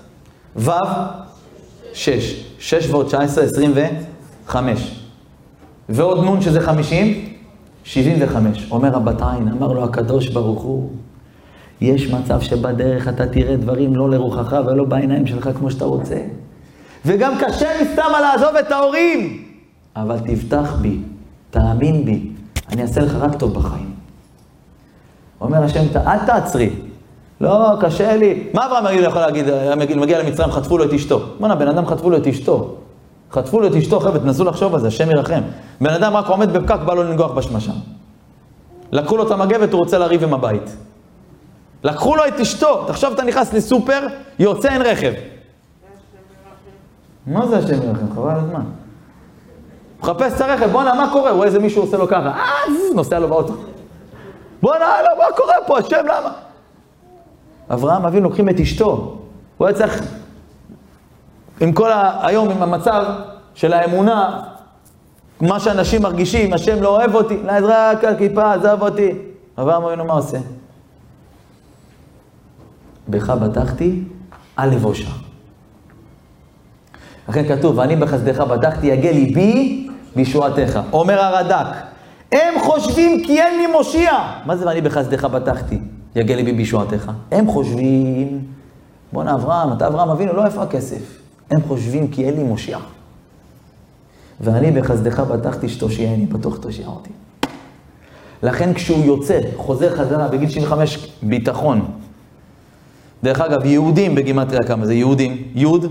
[0.56, 0.72] ו',
[1.94, 2.44] 6.
[2.60, 5.00] 6 ועוד 19, 25.
[5.90, 7.34] ועוד נ' שזה 50,
[7.84, 8.68] 75.
[8.72, 10.90] אומר רבת עין, אמר לו הקדוש ברוך הוא,
[11.82, 16.18] יש מצב שבדרך אתה תראה דברים לא לרוחך ולא בעיניים שלך כמו שאתה רוצה.
[17.06, 19.44] וגם קשה מסתמה לעזוב את ההורים.
[19.96, 20.98] אבל תבטח בי,
[21.54, 22.32] תאמין בי,
[22.72, 23.94] אני אעשה לך רק טוב בחיים.
[25.42, 26.70] אומר השם, אל תעצרי.
[27.42, 28.48] לא, קשה לי.
[28.54, 29.46] מה אברהם אבינו יכול להגיד,
[29.96, 31.20] מגיע למצרים, חטפו לו את אשתו.
[31.40, 32.76] בוא'נה, בן אדם חטפו לו את אשתו.
[33.32, 35.42] חטפו לו את אשתו, חבר'ה, תנסו לחשוב על זה, השם ירחם.
[35.82, 37.72] בן אדם רק עומד בפקק, בא לו לנגוח בשמשה.
[38.92, 40.76] לקחו לו את המגבת, הוא רוצה לריב עם הבית.
[41.84, 44.08] לקחו לו את אשתו, תחשוב, אתה נכנס לסופר,
[44.40, 45.14] יוצא, אין רכב.
[47.28, 48.16] מה זה השם ירחם?
[48.16, 48.64] חבל הזמן.
[50.04, 51.32] מחפש את הרכב, בואנה, מה קורה?
[51.32, 53.54] רואה איזה מישהו עושה לו ככה, אה, נוסע לו באוטו.
[54.62, 55.80] בואנה, לא, מה קורה פה?
[55.80, 56.32] השם, למה?
[57.70, 59.18] אברהם אבינו לוקחים את אשתו.
[59.58, 60.04] הוא היה צריך,
[61.60, 62.28] עם כל ה...
[62.28, 63.06] היום, עם המצב
[63.54, 64.44] של האמונה,
[65.42, 69.12] מה שאנשים מרגישים, השם לא אוהב אותי, רק הכיפה, עזב אותי.
[69.58, 70.38] אברהם אבינו מה עושה?
[73.08, 74.04] בך בטחתי,
[74.60, 75.10] אל לבושה.
[77.30, 80.80] לכן כתוב, ואני בחסדך בטחתי, יגה ליבי בישועתך.
[80.94, 81.68] אומר הרד"ק,
[82.32, 84.12] הם חושבים כי אין לי מושיע.
[84.46, 85.80] מה זה ואני בחסדך בטחתי,
[86.16, 87.12] יגה ליבי בישועתך?
[87.32, 88.42] הם חושבים,
[89.14, 91.20] בואנה אברהם, אתה אברהם אבינו, לא איפה הכסף.
[91.52, 92.78] הם חושבים כי אין לי מושיע.
[94.42, 97.10] ואני בחסדך בטחתי שתושיעני, בטוח תושיע אותי.
[98.44, 101.86] לכן כשהוא יוצא, חוזר חזרה בגיל 75, ביטחון.
[103.24, 104.94] דרך אגב, יהודים בגימטריה כמה זה?
[104.94, 105.44] יהודים.
[105.56, 105.86] יוד?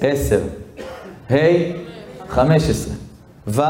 [0.00, 0.40] עשר.
[1.30, 1.34] ה',
[2.28, 2.94] חמש עשרה.
[3.46, 3.62] ו',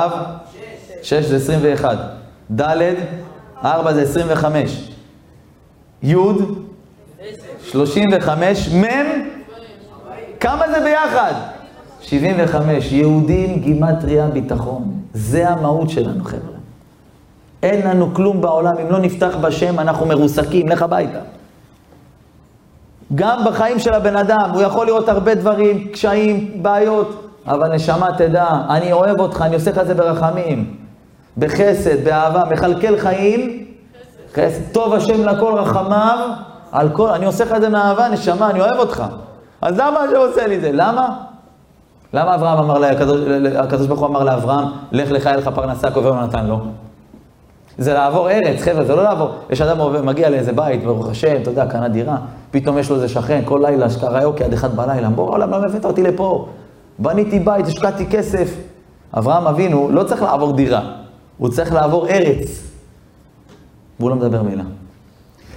[1.02, 1.96] שש זה עשרים ואחד.
[2.60, 2.94] ד',
[3.64, 4.90] ארבע זה עשרים וחמש.
[6.02, 6.16] י',
[7.62, 8.68] שלושים וחמש.
[8.68, 8.84] מ',
[10.40, 11.32] כמה זה ביחד?
[12.00, 12.92] שבעים וחמש.
[12.92, 15.00] יהודים, גימטריה, ביטחון.
[15.14, 16.58] זה המהות שלנו, חבר'ה.
[17.62, 21.18] אין לנו כלום בעולם, אם לא נפתח בשם, אנחנו מרוסקים, לך הביתה.
[23.14, 28.48] גם בחיים של הבן אדם, הוא יכול לראות הרבה דברים, קשיים, בעיות, אבל נשמה תדע,
[28.68, 30.76] אני אוהב אותך, אני עושה לך את זה ברחמים,
[31.38, 33.64] בחסד, באהבה, מכלכל חיים,
[34.34, 34.72] חסד.
[34.72, 36.18] טוב השם לכל רחמיו,
[36.72, 39.04] על כל, אני עושה לך את זה מאהבה, נשמה, אני אוהב אותך.
[39.62, 40.70] אז למה השם עושה לי זה?
[40.72, 41.16] למה?
[42.12, 42.84] למה אברהם אמר,
[43.58, 46.61] הקדוש ברוך הוא אמר לאברהם, לך לך, יהיה לך פרנסה, קובר לא נתן לו?
[47.78, 49.30] זה לעבור ארץ, חבר'ה, זה לא לעבור.
[49.50, 52.16] יש אדם עובר, מגיע לאיזה בית, ברוך השם, אתה יודע, קנה דירה,
[52.50, 55.84] פתאום יש לו איזה שכן, כל לילה שקראוקי עד אחד בלילה, בוא העולם, למה הבאת
[55.84, 56.48] אותי לפה?
[56.98, 58.54] בניתי בית, השקעתי כסף.
[59.14, 60.92] אברהם אבינו לא צריך לעבור דירה,
[61.38, 62.62] הוא צריך לעבור ארץ.
[64.00, 64.64] והוא לא מדבר מילה.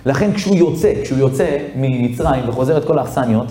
[0.06, 3.48] לכן כשהוא יוצא, כשהוא יוצא ממצרים וחוזר את כל האכסניות,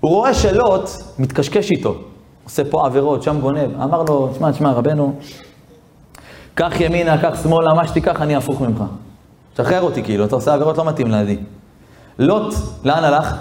[0.00, 1.94] הוא רואה שלוט מתקשקש איתו,
[2.44, 3.80] עושה פה עבירות, שם גונב.
[3.82, 5.14] אמר לו, שמע, שמע, רבנו,
[6.54, 8.84] קח ימינה, קח שמאלה, מה שתיקח, אני הפוך ממך.
[9.56, 11.36] שחרר אותי, כאילו, אתה עושה עבירות לא מתאים לידי.
[12.18, 13.34] לוט, לאן הלך?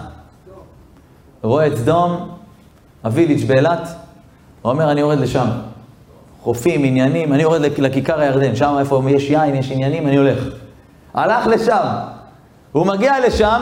[1.44, 2.30] רואה את סדום,
[3.06, 3.88] הוויליג' באילת,
[4.62, 5.48] הוא אומר, אני יורד לשם.
[6.42, 10.44] חופים, עניינים, אני יורד לכיכר הירדן, שם איפה יש יין, יש עניינים, אני הולך.
[11.14, 11.86] הלך לשם.
[12.72, 13.62] הוא מגיע לשם,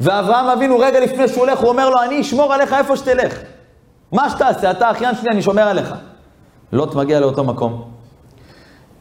[0.00, 3.38] ואברהם אבינו, רגע לפני שהוא הולך, הוא אומר לו, אני אשמור עליך איפה שתלך.
[4.12, 5.94] מה שתעשה, אתה אחיין שלי, אני שומר עליך.
[6.72, 7.82] לוט מגיע לאותו מקום.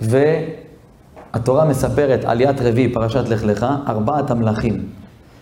[0.01, 4.89] והתורה מספרת עליית רביעי, פרשת לך לך, ארבעת המלכים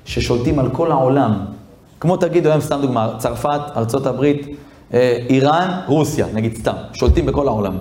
[0.06, 1.55] ששולטים על כל העולם.
[2.00, 3.62] כמו תגידו היום, סתם דוגמה, צרפת,
[4.06, 4.48] הברית,
[4.94, 7.78] אה, איראן, רוסיה, נגיד סתם, שולטים בכל העולם.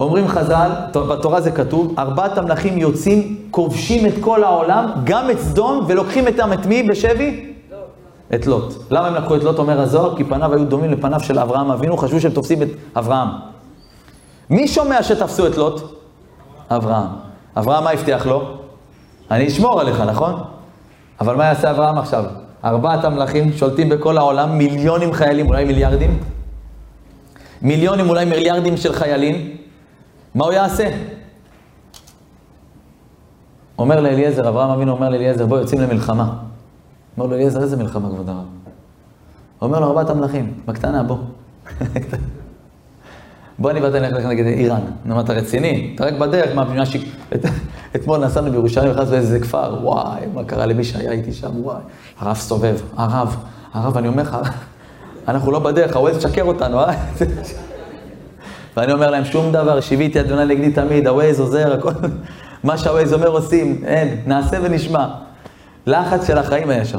[0.00, 5.84] אומרים חז"ל, בתורה זה כתוב, ארבעת המלכים יוצאים, כובשים את כל העולם, גם את סדום,
[5.88, 7.52] ולוקחים את את מי בשבי?
[8.34, 8.74] את לוט.
[8.90, 10.16] למה הם לקחו את לוט, אומר הזוהר?
[10.16, 13.28] כי פניו היו דומים לפניו של אברהם אבינו, חשבו שהם תופסים את אברהם.
[14.50, 15.80] מי שומע שתפסו את לוט?
[16.70, 17.06] אברהם.
[17.56, 18.42] אברהם, מה הבטיח לו?
[19.30, 20.40] אני אשמור עליך, נכון?
[21.20, 22.24] אבל מה יעשה אברהם עכשיו?
[22.64, 26.18] ארבעת המלכים שולטים בכל העולם, מיליונים חיילים, אולי מיליארדים?
[27.62, 29.56] מיליונים, אולי מיליארדים של חיילים.
[30.34, 30.90] מה הוא יעשה?
[33.78, 36.34] אומר לאליעזר, אברהם אבינו אומר לאליעזר, בוא יוצאים למלחמה.
[37.18, 38.44] אומר לו, אליעזר, איזה מלחמה, כבוד הרב?
[39.62, 41.16] אומר לו, ארבעת המלכים, בקטנה, בוא.
[43.58, 44.80] בוא אני ואתה נלך נגד איראן.
[45.04, 45.92] נו, אתה רציני?
[45.94, 47.02] אתה רק בדרך, מה, מה שיק...
[47.96, 51.80] אתמול נסענו בירושלים, נכנסנו לאיזה כפר, וואי, מה קרה למי שהיה איתי שם, וואי.
[52.18, 53.36] הרב סובב, הרב,
[53.72, 54.36] הרב, אני אומר לך,
[55.28, 56.94] אנחנו לא בדרך, הווייז משקר אותנו, אה?
[58.76, 61.90] ואני אומר להם, שום דבר, שיוויתי אדוני נגדי תמיד, הווייז עוזר, הכל,
[62.64, 65.06] מה שהווייז אומר עושים, אין, נעשה ונשמע.
[65.86, 66.98] לחץ של החיים היה שם.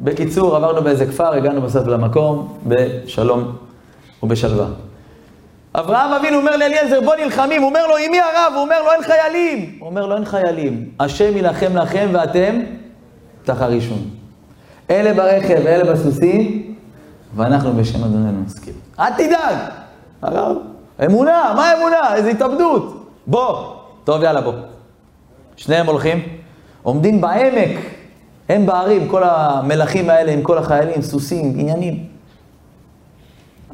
[0.00, 3.52] בקיצור, עברנו באיזה כפר, הגענו בסוף למקום, בשלום
[4.22, 4.66] ובשלווה.
[5.74, 8.52] אברהם אבינו אומר לאליעזר, בוא נלחמים, הוא אומר לו, עם מי הרב?
[8.54, 9.76] הוא אומר לו, אין חיילים.
[9.78, 10.88] הוא אומר לו, אין חיילים.
[11.00, 12.60] השם יילחם לכם ואתם
[13.44, 13.98] תחרישון.
[14.90, 16.74] אלה ברכב ואלה בסוסים,
[17.36, 18.74] ואנחנו בשם אדוננו נסכים.
[19.00, 19.56] אל תדאג!
[20.22, 20.56] הרב,
[21.04, 22.14] אמונה, מה אמונה?
[22.14, 23.06] איזה התאבדות.
[23.26, 23.74] בוא.
[24.04, 24.52] טוב, יאללה, בוא.
[25.56, 26.22] שניהם הולכים,
[26.82, 27.78] עומדים בעמק,
[28.48, 32.06] הם בערים, כל המלכים האלה עם כל החיילים, סוסים, עניינים.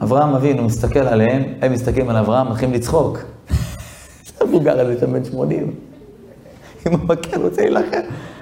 [0.02, 3.18] אברהם אבינו מסתכל עליהם, הם מסתכלים על אברהם, מתחילים לצחוק.
[4.40, 5.74] המבוגר הזה שם בן 80.
[6.86, 8.00] עם המקל רוצה להילחם.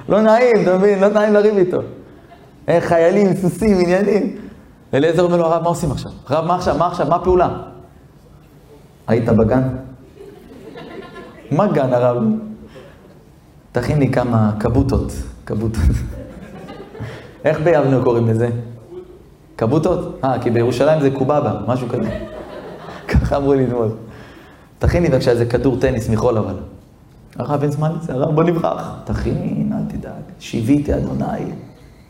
[0.08, 0.98] לא נעים, אתה מבין?
[0.98, 1.80] לא נעים לריב איתו.
[2.80, 4.36] חיילים, סוסים, עניינים.
[4.94, 6.12] אליעזר אומר לו, הרב, מה עושים עכשיו?
[6.26, 6.78] הרב, מה עכשיו?
[6.78, 7.06] מה עכשיו?
[7.08, 7.48] מה הפעולה?
[9.06, 9.62] היית בגן?
[11.50, 12.22] מה גן, הרב?
[13.72, 15.12] תכין לי כמה קבוטות.
[15.44, 15.82] קבוטות.
[17.44, 18.48] איך ביבנו קוראים לזה?
[19.56, 20.20] קבוטות?
[20.24, 22.20] אה, כי בירושלים זה קובבה, משהו כזה.
[23.08, 23.88] ככה אמרו לי אתמול.
[24.78, 26.54] תכין לי בבקשה איזה כדור טניס מחול אבל.
[27.38, 29.00] הרב אין זמן לזה, הרב בוא נברח.
[29.04, 30.22] תכין, אל תדאג.
[30.38, 31.52] שיוויתי אדוני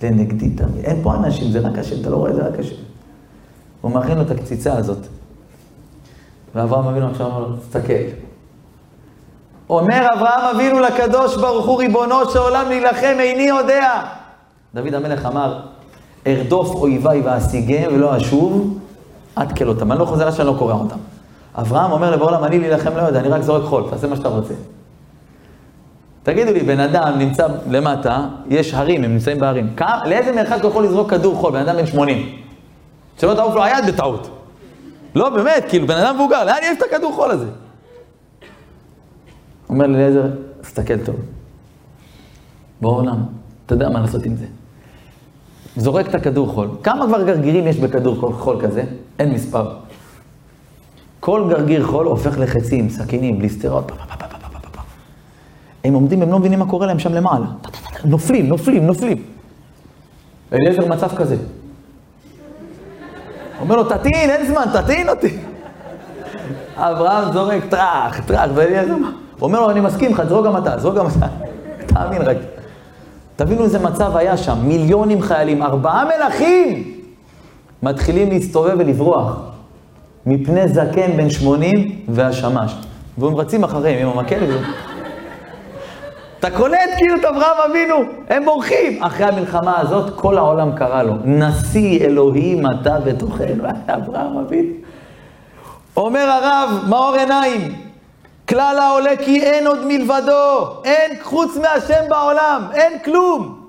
[0.02, 0.84] לנגדי תמיד.
[0.84, 2.74] אין פה אנשים, זה רק השם, אתה לא רואה, זה רק השם.
[3.80, 5.06] הוא מכין לו את הקציצה הזאת.
[6.54, 7.92] ואברהם אבינו עכשיו אומר לו, תסתכל.
[9.70, 14.04] אומר אברהם אבינו לקדוש ברוך הוא, ריבונו של עולם להילחם, איני יודע.
[14.74, 15.60] דוד המלך אמר,
[16.26, 18.78] ארדוף אויביי ואשיגם ולא אשוב
[19.36, 19.92] עד כל אותם.
[19.92, 20.96] אני לא חוזר עד שאני לא קורא אותם.
[21.54, 24.28] אברהם אומר לבוא עולם, אני להילחם לא יודע, אני רק זורק חול, תעשה מה שאתה
[24.28, 24.54] רוצה.
[26.22, 29.74] תגידו לי, בן אדם נמצא למטה, יש הרים, הם נמצאים בהרים.
[29.76, 31.52] כמה, לאיזה מרחק הוא יכול לזרוק כדור חול?
[31.52, 32.36] בן אדם בן 80.
[33.20, 34.30] שלא תעוף לו היד בטעות.
[35.14, 37.46] לא, באמת, כאילו, בן אדם מבוגר, לאן יש את הכדור חול הזה?
[39.68, 40.26] אומר לאליעזר,
[40.60, 41.16] תסתכל טוב.
[42.80, 43.22] בעולם,
[43.66, 44.46] אתה יודע מה לעשות עם זה.
[45.76, 46.68] זורק את הכדור חול.
[46.82, 48.84] כמה כבר גרגירים יש בכדור חול כזה?
[49.18, 49.70] אין מספר.
[51.20, 53.92] כל גרגיר חול הופך לחצים, סכינים, בליסטרות,
[55.84, 57.46] הם עומדים, הם לא מבינים מה קורה להם שם למעלה.
[58.04, 59.22] נופלים, נופלים, נופלים.
[60.52, 61.36] אליעזר מצב כזה.
[63.60, 65.36] אומר לו, תטעין, אין זמן, תטעין אותי.
[66.76, 68.94] אברהם זורק טראח, טראח, ואליעזר,
[69.42, 71.26] אומר לו, אני מסכים לך, זרוק גם אתה, זרוק גם אתה.
[71.86, 72.36] תאמין רק.
[73.36, 76.94] תבינו איזה מצב היה שם, מיליונים חיילים, ארבעה מלכים
[77.82, 79.36] מתחילים להסתובב ולברוח
[80.26, 82.74] מפני זקן בן שמונים והשמש.
[83.18, 84.40] והם רצים אחריהם עם המקל.
[86.38, 87.96] אתה קולט כאילו את אברהם אבינו,
[88.28, 89.02] הם בורחים.
[89.02, 94.72] אחרי המלחמה הזאת, כל העולם קרא לו, נשיא אלוהים אתה בתוכנו, אברהם אבינו.
[95.96, 97.74] אומר הרב, מאור עיניים,
[98.48, 103.60] כלל העולה כי אין עוד מלבדו, אין חוץ מהשם בעולם, אין כלום.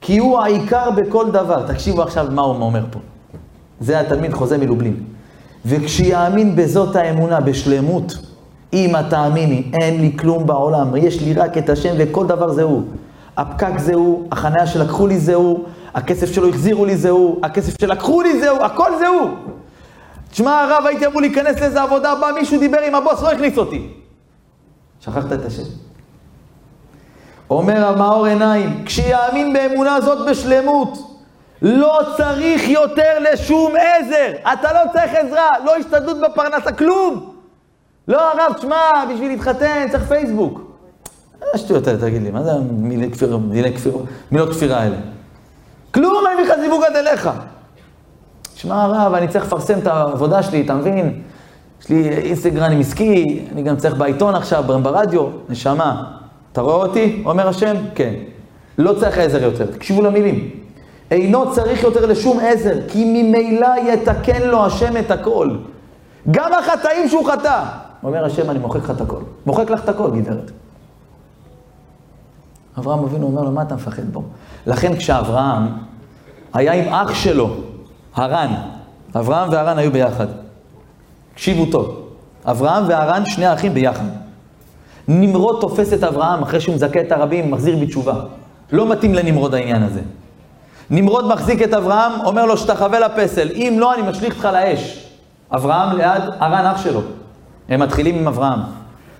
[0.00, 1.66] כי הוא העיקר בכל דבר.
[1.66, 2.98] תקשיבו עכשיו מה הוא אומר פה.
[3.80, 4.96] זה התלמיד חוזה מלובלין.
[5.66, 8.18] וכשיאמין בזאת האמונה, בשלמות,
[8.72, 12.82] אמא תאמיני, אין לי כלום בעולם, יש לי רק את השם וכל דבר זה הוא.
[13.36, 17.80] הפקק זה הוא, החניה שלקחו לי זה הוא, הכסף שלו החזירו לי זה הוא, הכסף
[17.80, 19.30] שלקחו לי זה הוא, הכל זה הוא.
[20.30, 23.88] תשמע, הרב, הייתי אמור להיכנס לאיזה עבודה, בא מישהו דיבר עם הבוס, לא הכניס אותי.
[25.00, 25.62] שכחת את השם.
[27.50, 31.18] אומר המאור עיניים, כשיאמין באמונה זאת בשלמות,
[31.62, 34.32] לא צריך יותר לשום עזר.
[34.52, 37.34] אתה לא צריך עזרה, לא השתדלות בפרנסה, כלום.
[38.08, 38.76] לא, הרב, תשמע,
[39.12, 40.60] בשביל להתחתן צריך פייסבוק.
[41.40, 43.98] מה שטויות האלה, תגיד לי, מה זה מילי כפיר, מילי כפיר,
[44.30, 44.96] מילות כפירה האלה?
[45.94, 47.30] כלום, אין לך זיווג עד אליך.
[48.56, 51.22] שמע הרב, אני צריך לפרסם את העבודה שלי, אתה מבין?
[51.80, 56.12] יש לי אינסטגרם עסקי, אני גם צריך בעיתון עכשיו, ברדיו, נשמה.
[56.52, 57.22] אתה רואה אותי?
[57.26, 57.74] אומר השם?
[57.94, 58.14] כן.
[58.78, 60.50] לא צריך עזר יותר, תקשיבו למילים.
[61.10, 65.56] אינו צריך יותר לשום עזר, כי ממילא יתקן לו השם את הכל.
[66.30, 67.62] גם החטאים שהוא חטא.
[68.02, 69.20] אומר השם, אני מוחק לך את הכל.
[69.46, 70.50] מוחק לך את הכל, גברת.
[72.78, 74.22] אברהם אבינו אומר לו, מה אתה מפחד בו?
[74.66, 75.66] לכן כשאברהם
[76.54, 77.56] היה עם אח שלו,
[78.16, 78.54] הרן,
[79.16, 80.26] אברהם והרן היו ביחד.
[81.34, 82.08] תקשיבו טוב,
[82.44, 84.04] אברהם והרן, שני אחים ביחד.
[85.08, 88.14] נמרוד תופס את אברהם אחרי שהוא מזכה את הרבים, מחזיר בתשובה.
[88.72, 90.00] לא מתאים לנמרוד העניין הזה.
[90.90, 95.08] נמרוד מחזיק את אברהם, אומר לו, שתחווה לפסל, אם לא, אני משליך אותך לאש.
[95.54, 97.00] אברהם ליד הרן אח שלו.
[97.68, 98.60] הם מתחילים עם אברהם.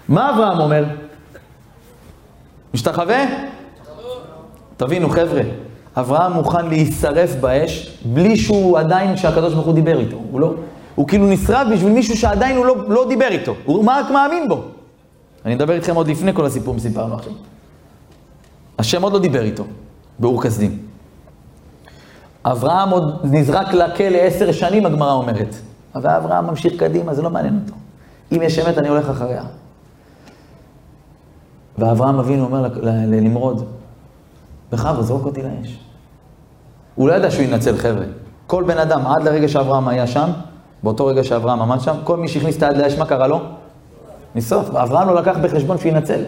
[0.09, 0.85] מה אברהם אומר?
[2.75, 3.25] משתחווה?
[4.77, 5.43] תבינו, חבר'ה,
[5.97, 10.17] אברהם מוכן להישרף באש בלי שהוא עדיין, שהקדוש ברוך הוא דיבר איתו.
[10.31, 10.55] הוא לא,
[10.95, 13.55] הוא כאילו נשרף בשביל מישהו שעדיין הוא לא, לא דיבר איתו.
[13.65, 14.63] הוא רק מאמין בו.
[15.45, 17.33] אני אדבר איתכם עוד לפני כל הסיפור שסיפרנו עכשיו.
[18.79, 19.65] השם עוד לא דיבר איתו,
[20.19, 20.79] באור כסדים.
[22.45, 25.55] אברהם עוד נזרק לכלא עשר שנים, הגמרא אומרת.
[25.95, 27.75] אבל אברהם ממשיך קדימה, זה לא מעניין אותו.
[28.33, 29.43] אם יש אמת, אני הולך אחריה.
[31.79, 33.67] ואברהם אבינו אומר לנמרוד,
[34.73, 35.86] בכבוד, זרוק אותי לאש.
[36.97, 38.05] הוא לא ידע שהוא ינצל, חבר'ה.
[38.47, 40.31] כל בן אדם, עד לרגע שאברהם היה שם,
[40.83, 43.41] באותו רגע שאברהם עמד שם, כל מי שהכניס את היד לאש, מה קרה לו?
[44.35, 44.75] נשרף.
[44.75, 46.21] אברהם לא לקח בחשבון שהוא ינצל.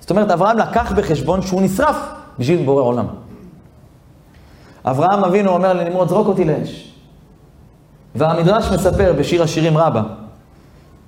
[0.00, 1.96] זאת אומרת, אברהם לקח בחשבון שהוא נשרף
[2.38, 3.06] בשביל בורא עולם.
[4.84, 6.92] אברהם אבינו אומר לנמרוד, זרוק אותי לאש.
[8.14, 10.02] והמדרש מספר בשיר השירים רבה,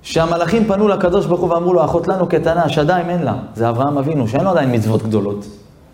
[0.01, 3.33] שהמלאכים פנו לקדוש ברוך הוא ואמרו לו, אחות לנו קטנה, שעדיין אין לה.
[3.55, 5.45] זה אברהם אבינו, שאין לו עדיין מצוות גדולות.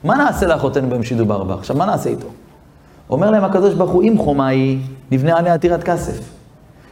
[0.03, 1.53] מה נעשה לאחותנו ביום שידובר בה?
[1.53, 2.27] עכשיו, מה נעשה איתו?
[3.11, 4.79] אומר להם הקדוש ברוך הוא, אם חומה היא,
[5.11, 6.19] נבנה עליה עתירת כסף.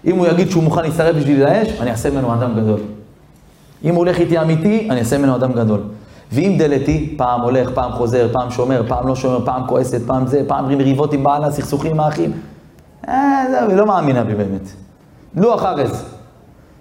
[0.05, 2.79] אם הוא יגיד שהוא מוכן להישרף בשביל האש, אני אעשה ממנו אדם גדול.
[3.83, 5.81] אם הוא הולך איתי אמיתי, אני אעשה ממנו אדם גדול.
[6.31, 10.41] ואם דלתי, פעם הולך, פעם חוזר, פעם שומר, פעם לא שומר, פעם כועסת, פעם זה,
[10.47, 12.31] פעם מריבות עם בעלה, סכסוכים עם האחים.
[13.07, 14.69] אה, זהו, היא לא מאמינה בי באמת.
[15.35, 16.03] לוח ארז.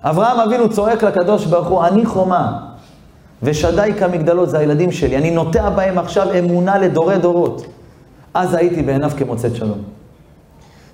[0.02, 2.58] אברהם אבינו צועק לקדוש ברוך הוא, אני חומה,
[3.42, 7.77] ושדי כמגדלות, זה הילדים שלי, אני נוטע בהם עכשיו אמונה לדורי דורות.
[8.38, 9.78] אז הייתי בעיניו כמוצאת שלום.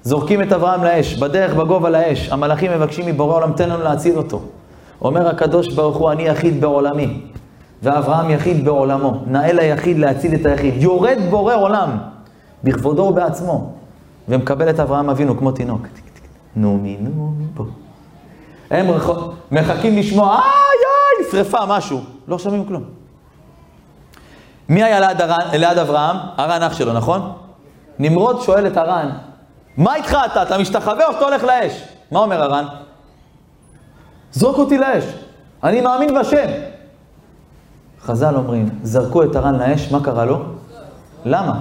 [0.02, 4.40] זורקים את אברהם לאש, בדרך בגובה לאש, המלאכים מבקשים מבורא עולם, תן לנו להציל אותו.
[5.02, 7.20] אומר הקדוש ברוך הוא, אני יחיד בעולמי,
[7.82, 9.22] ואברהם יחיד בעולמו.
[9.26, 10.82] נאה ליחיד להציל את היחיד.
[10.82, 11.90] יורד בורא עולם,
[12.64, 13.72] בכבודו ובעצמו,
[14.28, 15.86] ומקבל את אברהם אבינו כמו תינוק.
[16.56, 17.64] נומי נומי בוא.
[18.70, 18.86] הם
[19.52, 22.00] מחכים לשמוע, איי איי, שרפה, משהו.
[22.28, 23.03] לא שומעים כלום.
[24.68, 26.16] מי היה ליד, הרן, ליד אברהם?
[26.36, 27.32] הרן אח שלו, נכון?
[27.98, 29.10] נמרוד שואל את הרן,
[29.76, 30.42] מה איתך אתה?
[30.42, 31.82] אתה משתחווה או שאתה הולך לאש?
[32.10, 32.64] מה אומר הרן?
[34.32, 35.04] זרוק אותי לאש,
[35.64, 36.46] אני מאמין בשם.
[38.02, 40.42] חז"ל אומרים, זרקו את הרן לאש, מה קרה לו?
[41.24, 41.60] למה?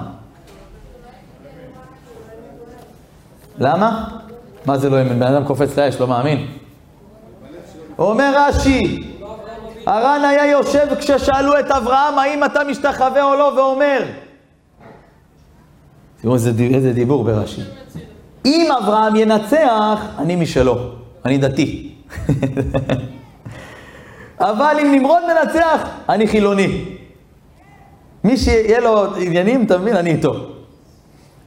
[3.60, 4.10] למה?
[4.66, 5.20] מה זה לא יאמן?
[5.20, 6.48] בן אדם קופץ לאש, לא מאמין.
[8.00, 9.13] אומר רש"י,
[9.86, 14.00] הר"ן היה יושב כששאלו את אברהם האם אתה משתחווה או לא, ואומר,
[16.22, 17.62] תראו איזה, איזה דיבור ברש"י.
[18.46, 20.78] אם אברהם ינצח, אני משלו,
[21.26, 21.94] אני דתי.
[24.40, 26.86] אבל אם נמרוד מנצח, אני חילוני.
[28.24, 30.34] מי שיהיה לו עניינים, אתה מבין, אני איתו.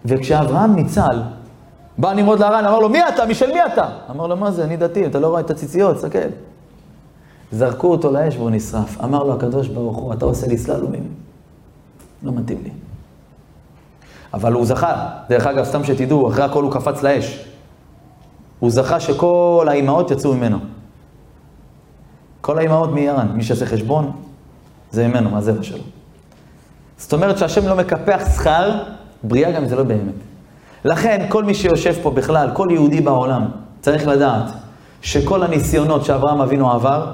[0.05, 1.23] וכשאברהם ניצל,
[1.99, 3.27] בא נמרוד להרן, אמר לו, מי אתה?
[3.27, 3.89] משל מי אתה?
[4.11, 6.29] אמר לו, מה זה, אני דתי, אתה לא רואה את הציציות, תסתכל.
[7.53, 9.01] זרקו אותו לאש והוא נשרף.
[9.05, 11.09] אמר לו הקדוש ברוך הוא, אתה עושה לי סללומים.
[12.23, 12.71] לא מתאים לי.
[14.35, 17.45] אבל הוא זכה, דרך אגב, סתם שתדעו, אחרי הכל הוא קפץ לאש.
[18.59, 20.59] הוא זכה שכל האימהות יצאו ממנו.
[22.41, 24.13] כל האימהות מירן, מי שעושה חשבון,
[24.91, 25.83] זה ממנו, מהזרע שלו.
[26.99, 28.83] זאת אומרת שהשם לא מקפח שכר,
[29.23, 30.15] בריאה גם זה לא באמת.
[30.85, 33.45] לכן, כל מי שיושב פה בכלל, כל יהודי בעולם,
[33.81, 34.45] צריך לדעת
[35.03, 37.13] שכל הניסיונות שאברהם אבינו עבר,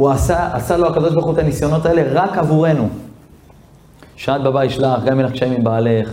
[0.00, 2.88] הוא עשה, עשה לו הקדוש ברוך הוא את הניסיונות האלה רק עבורנו.
[4.16, 6.12] שאת בבית שלך, גם אם לך קשיים עם בעלך,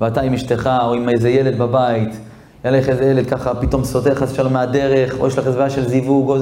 [0.00, 2.20] ואתה עם אשתך, או עם איזה ילד בבית,
[2.64, 5.70] יהיה לך איזה ילד ככה פתאום סוטה חס ושלום מהדרך, או יש לך איזה בעיה
[5.70, 6.36] של זיווג, או...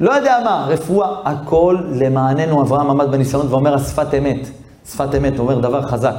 [0.00, 2.62] לא יודע מה, רפואה, הכל למעננו.
[2.62, 4.48] אברהם עמד בניסיונות ואומר, השפת אמת.
[4.86, 6.14] שפת אמת, אומר דבר חזק.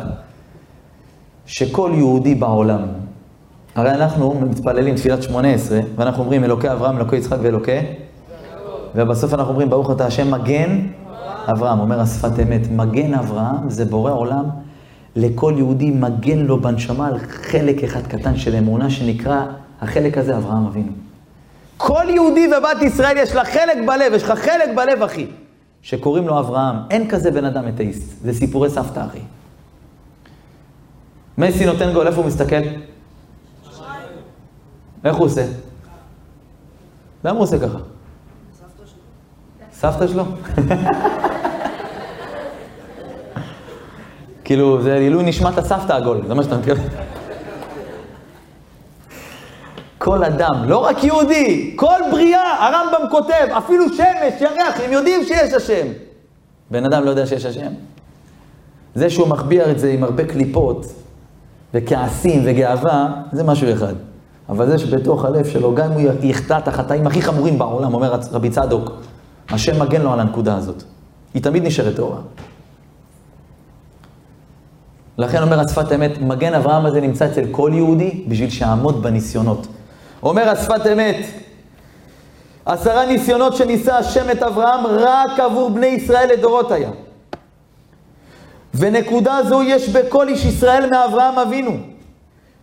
[1.46, 2.82] שכל יהודי בעולם,
[3.76, 7.80] הרי אנחנו מתפללים תפילת שמונה עשרה, ואנחנו אומרים אלוקי אברהם, אלוקי יצחק ואלוקי,
[8.96, 10.88] ובסוף אנחנו אומרים ברוך אתה השם מגן
[11.52, 14.46] אברהם, אומר השפת אמת, מגן אברהם זה בורא עולם,
[15.16, 19.46] לכל יהודי מגן לו בנשמה על חלק אחד קטן של אמונה שנקרא,
[19.82, 20.92] החלק הזה אברהם אבינו.
[21.78, 25.28] כל יהודי ובת ישראל יש לה חלק בלב, יש לך חלק בלב אחי,
[25.82, 26.76] שקוראים לו אברהם.
[26.90, 29.20] אין כזה בן אדם אתאיסט, זה סיפורי סבתא אחי.
[31.38, 32.56] מסי נותן גול, איפה הוא מסתכל?
[35.06, 35.46] איך הוא עושה?
[37.24, 37.78] למה הוא עושה ככה?
[39.84, 40.24] סבתא שלו.
[44.44, 46.88] כאילו, זה עילוי נשמת הסבתא עגול, זה מה שאתה מתכוון.
[49.98, 55.54] כל אדם, לא רק יהודי, כל בריאה, הרמב"ם כותב, אפילו שמש, ירח, הם יודעים שיש
[55.54, 55.88] השם.
[56.72, 57.72] בן אדם לא יודע שיש השם.
[58.96, 60.86] זה שהוא מחביא את זה עם הרבה קליפות,
[61.74, 63.94] וכעסים וגאווה, זה משהו אחד.
[64.50, 68.20] אבל זה שבתוך הלב שלו, גם אם הוא יחטא את החטאים הכי חמורים בעולם, אומר
[68.32, 68.92] רבי צדוק,
[69.54, 70.84] השם מגן לו על הנקודה הזאת.
[71.34, 72.18] היא תמיד נשארת טהורה.
[75.18, 79.68] לכן אומר השפת אמת, מגן אברהם הזה נמצא אצל כל יהודי בשביל שיעמוד בניסיונות.
[80.24, 81.26] אומר השפת אמת,
[82.66, 86.90] עשרה ניסיונות שניסה השם את אברהם רק עבור בני ישראל לדורות היה.
[88.74, 91.78] ונקודה זו יש בכל איש ישראל מאברהם אבינו.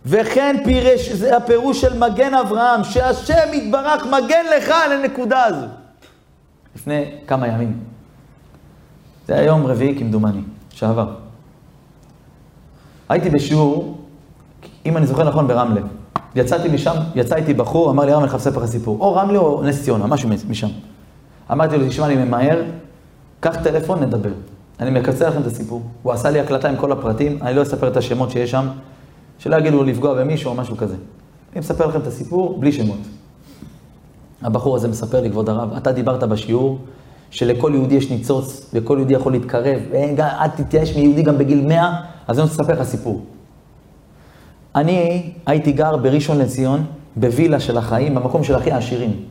[0.05, 5.80] וכן פירש, זה הפירוש של מגן אברהם, שהשם יתברך מגן לך על הנקודה הזו.
[6.81, 7.79] לפני כמה ימים.
[9.27, 11.13] זה היה יום רביעי כמדומני, שעבר.
[13.09, 13.97] הייתי בשיעור,
[14.85, 15.81] אם אני זוכר נכון, ברמלה.
[16.35, 18.97] יצאתי משם, יצא איתי בחור, אמר לי, רם, אני חייב לספר לך סיפור.
[18.99, 20.67] או רמלה או נס ציונה, משהו משם.
[21.51, 22.63] אמרתי לו, תשמע, אני ממהר,
[23.39, 24.33] קח טלפון, נדבר.
[24.79, 25.81] אני מקצר לכם את הסיפור.
[26.03, 28.67] הוא עשה לי הקלטה עם כל הפרטים, אני לא אספר את השמות שיש שם,
[29.39, 30.95] שלא יגידו לפגוע במישהו או משהו כזה.
[31.53, 33.20] אני מספר לכם את הסיפור בלי שמות.
[34.41, 36.79] הבחור הזה מספר לי, כבוד הרב, אתה דיברת בשיעור
[37.31, 39.79] שלכל יהודי יש ניצוץ, וכל יהודי יכול להתקרב,
[40.19, 43.25] אל תתייאש מיהודי גם בגיל 100, אז אני רוצה לספר לך סיפור.
[44.75, 46.85] אני הייתי גר בראשון לציון,
[47.15, 49.25] בווילה של החיים, במקום של הכי העשירים.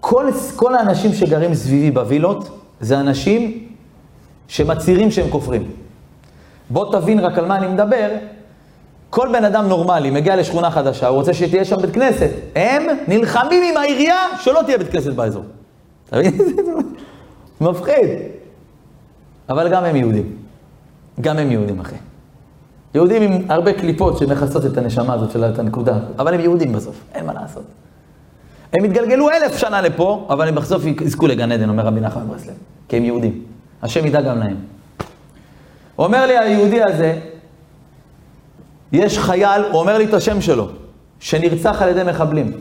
[0.00, 0.26] כל,
[0.56, 3.68] כל האנשים שגרים סביבי בווילות, זה אנשים
[4.48, 5.70] שמצהירים שהם כופרים.
[6.70, 8.08] בוא תבין רק על מה אני מדבר.
[9.10, 12.30] כל בן אדם נורמלי מגיע לשכונה חדשה, הוא רוצה שתהיה שם בית כנסת.
[12.56, 15.44] הם נלחמים עם העירייה שלא תהיה בית כנסת באזור.
[16.08, 16.38] אתה מבין?
[17.60, 18.08] מפחיד.
[19.48, 20.36] אבל גם הם יהודים.
[21.20, 21.96] גם הם יהודים, אחי.
[22.94, 27.26] יהודים עם הרבה קליפות שמכסות את הנשמה הזאת של הנקודה, אבל הם יהודים בסוף, אין
[27.26, 27.64] מה לעשות.
[28.72, 32.54] הם התגלגלו אלף שנה לפה, אבל הם בסוף יזכו לגן עדן, אומר רבי נחמן ברסלב,
[32.88, 33.42] כי הם יהודים.
[33.82, 34.56] השם ידע גם להם.
[35.98, 37.18] אומר לי היהודי הזה,
[38.92, 40.68] יש חייל, הוא אומר לי את השם שלו,
[41.20, 42.52] שנרצח על ידי מחבלים.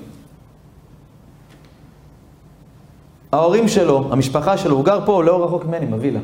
[3.31, 6.19] ההורים שלו, המשפחה שלו, הוא גר פה, לא רחוק ממני, בווילה.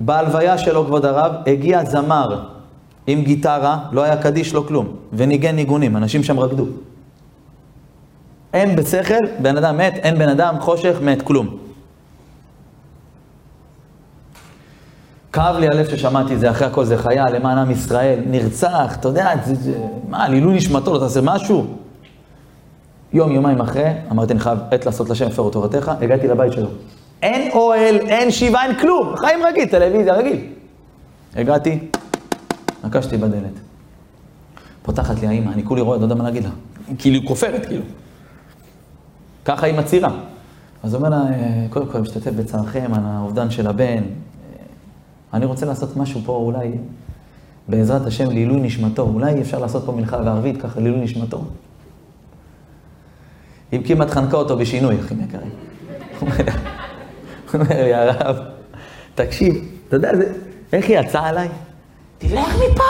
[0.00, 2.44] בהלוויה שלו, כבוד הרב, הגיע זמר
[3.06, 6.66] עם גיטרה, לא היה קדיש, לא כלום, וניגן ניגונים, אנשים שם רקדו.
[8.52, 11.67] אין בשכל, בן אדם מת, אין בן אדם, חושך, מת, כלום.
[15.32, 19.08] כאב לי הלב ששמעתי את זה, אחרי הכל זה חייל, למען עם ישראל, נרצח, אתה
[19.08, 21.66] יודע, זה, זה, מה, על נשמתו, לא תעשה משהו?
[23.12, 26.68] יום, יומיים אחרי, אמרתי, אני חייב עת לעשות לשם הפרו תורתך, הגעתי לבית שלו.
[27.22, 30.40] אין אוהל, אין שיבה, אין כלום, חיים רגיל, טלוויזיה רגיל.
[31.36, 31.78] הגעתי,
[32.84, 33.60] נקשתי בדלת.
[34.82, 36.50] פותחת לי האמא, אני כולי רואה, לא יודע מה להגיד לה.
[36.98, 37.82] כאילו, כופרת, כאילו.
[39.44, 40.10] ככה היא מצהירה.
[40.82, 44.02] אז הוא אומר לה, אה, קודם כל, משתתף בצערכם על האובדן של הבן.
[45.34, 46.72] אני רוצה לעשות משהו פה, אולי,
[47.68, 49.02] בעזרת השם, לעילוי נשמתו.
[49.02, 51.44] אולי אפשר לעשות פה מנחה וערבית, ככה, לעילוי נשמתו.
[53.72, 55.50] היא כמעט חנקה אותו בשינוי, אחים יקרים.
[56.20, 56.28] הוא
[57.54, 58.36] אומר לי, הרב,
[59.14, 59.54] תקשיב,
[59.88, 60.10] אתה יודע
[60.72, 61.48] איך היא יצאה עליי?
[62.18, 62.82] תלך מפה!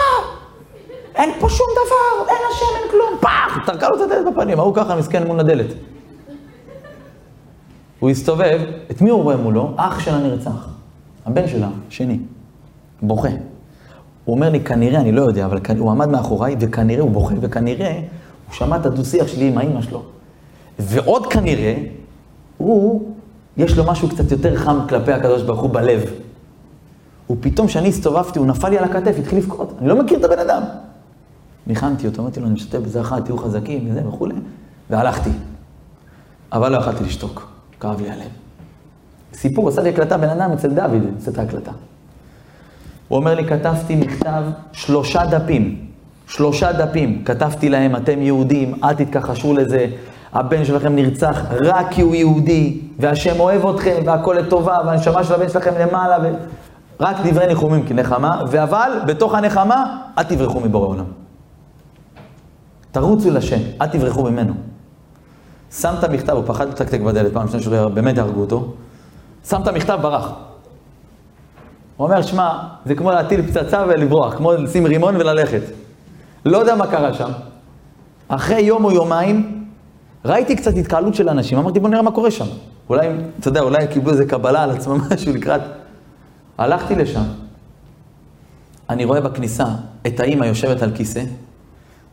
[1.14, 3.66] אין פה שום דבר, אין השם, אין כלום, פאח!
[3.66, 5.74] טרקה לו את הדלת בפנים, ההוא ככה מסכן מול הדלת.
[7.98, 8.60] הוא הסתובב,
[8.90, 9.74] את מי הוא רואה מולו?
[9.76, 10.77] אח שלה נרצח.
[11.28, 12.18] הבן שלה, שני.
[13.02, 13.28] בוכה.
[14.24, 17.92] הוא אומר לי, כנראה, אני לא יודע, אבל הוא עמד מאחוריי, וכנראה הוא בוכה, וכנראה
[18.46, 20.02] הוא שמע את הדו-שיח שלי עם האמא שלו.
[20.78, 21.74] ועוד כנראה,
[22.56, 23.12] הוא
[23.56, 26.02] יש לו משהו קצת יותר חם כלפי הקדוש ברוך הוא בלב.
[27.30, 29.72] ופתאום כשאני הסתובבתי, הוא נפל לי על הכתף, התחיל לבכות.
[29.78, 30.62] אני לא מכיר את הבן אדם.
[31.66, 34.34] ניחמתי אותו, אמרתי לו, אני משתתף בזה אחד, תהיו חזקים וזה וכולי,
[34.90, 35.30] והלכתי.
[36.52, 37.48] אבל לא יכלתי לשתוק,
[37.80, 38.47] כאב לי הלב.
[39.40, 41.70] סיפור, עשה לי הקלטה בן אדם אצל דוד, עשה את ההקלטה.
[43.08, 45.86] הוא אומר לי, כתבתי מכתב, שלושה דפים,
[46.26, 49.86] שלושה דפים, כתבתי להם, אתם יהודים, אל תתכחשו לזה,
[50.32, 55.48] הבן שלכם נרצח רק כי הוא יהודי, והשם אוהב אתכם, והכל לטובה, והנשמה של הבן
[55.48, 56.34] שלכם למעלה, ו...
[57.00, 61.04] רק דברי ניחומים כנחמה, ואבל, בתוך הנחמה, אל תברחו מבורא עולם.
[62.92, 64.54] תרוצו לשם, אל תברחו ממנו.
[65.72, 68.72] שם את המכתב, הוא פחד לתקתק בדלת, פעם שנייה שלו באמת יהרגו אותו.
[69.44, 70.32] שם את המכתב, ברח.
[71.96, 75.62] הוא אומר, שמע, זה כמו להטיל פצצה ולברוח, כמו לשים רימון וללכת.
[76.44, 77.30] לא יודע מה קרה שם.
[78.28, 79.64] אחרי יום או יומיים,
[80.24, 82.46] ראיתי קצת התקהלות של אנשים, אמרתי בוא נראה מה קורה שם.
[82.88, 83.08] אולי,
[83.40, 85.60] אתה יודע, אולי קיבלו איזה קבלה על עצמם, משהו לקראת...
[86.58, 87.22] הלכתי לשם,
[88.90, 89.66] אני רואה בכניסה
[90.06, 91.22] את האימא יושבת על כיסא,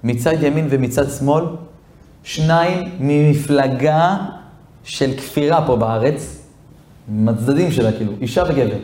[0.03, 1.43] מצד ימין ומצד שמאל,
[2.23, 4.17] שניים ממפלגה
[4.83, 6.44] של כפירה פה בארץ,
[7.07, 8.77] מהצדדים שלה כאילו, אישה וגבר.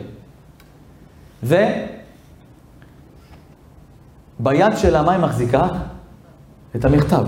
[4.40, 5.66] וביד שלה מה היא מחזיקה?
[6.76, 7.24] את המכתב.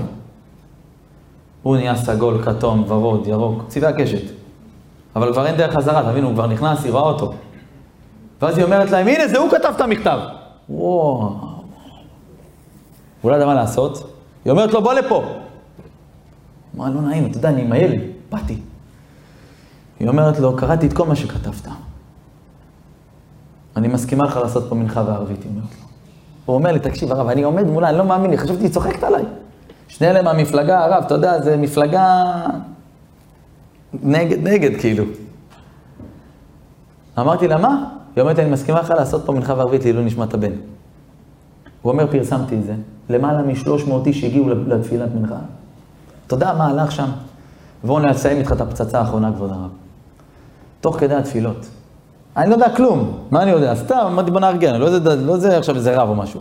[1.62, 4.32] הוא נהיה סגול, כתום, ורוד, ירוק, צבעי הקשת.
[5.16, 7.32] אבל כבר אין דרך חזרה, תבינו, הוא כבר נכנס, היא רואה אותו.
[8.42, 10.18] ואז היא אומרת להם, הנה, זה הוא כתב את המכתב.
[10.68, 11.34] וואו.
[13.22, 14.10] הוא לא ידע מה לעשות.
[14.44, 15.24] היא אומרת לו, בוא לפה.
[16.76, 18.58] אמר, לא נעים, אתה יודע, אני עם הילד, באתי.
[20.04, 21.68] היא אומרת לו, קראתי את כל מה שכתבת.
[23.76, 25.86] אני מסכימה לך לעשות פה מנחה וערבית, היא אומרת לו.
[26.44, 29.02] הוא אומר לי, תקשיב, הרב, אני עומד מולה, אני לא מאמין לי, חשבתי, היא צוחקת
[29.02, 29.24] עליי.
[29.88, 32.24] שני אלה מהמפלגה, הרב, אתה יודע, זה מפלגה
[34.02, 35.04] נגד, נגד, כאילו.
[37.18, 37.84] אמרתי לה, מה?
[38.16, 40.52] היא אומרת, אני מסכימה לך לעשות פה מנחה וערבית לעילוי נשמת הבן.
[41.82, 42.74] הוא אומר, פרסמתי את זה.
[43.08, 45.38] למעלה מ-300 איש הגיעו לתפילת מנחה.
[46.26, 47.08] אתה יודע מה הלך שם?
[47.84, 49.83] בואו נסיים איתך את הפצצה האחרונה, כבוד הרב.
[50.84, 51.66] תוך כדי התפילות.
[52.36, 53.74] אני לא יודע כלום, מה אני יודע?
[53.74, 56.40] סתם, אמרתי בוא נארגן, לא זה, לא זה עכשיו איזה רב או משהו.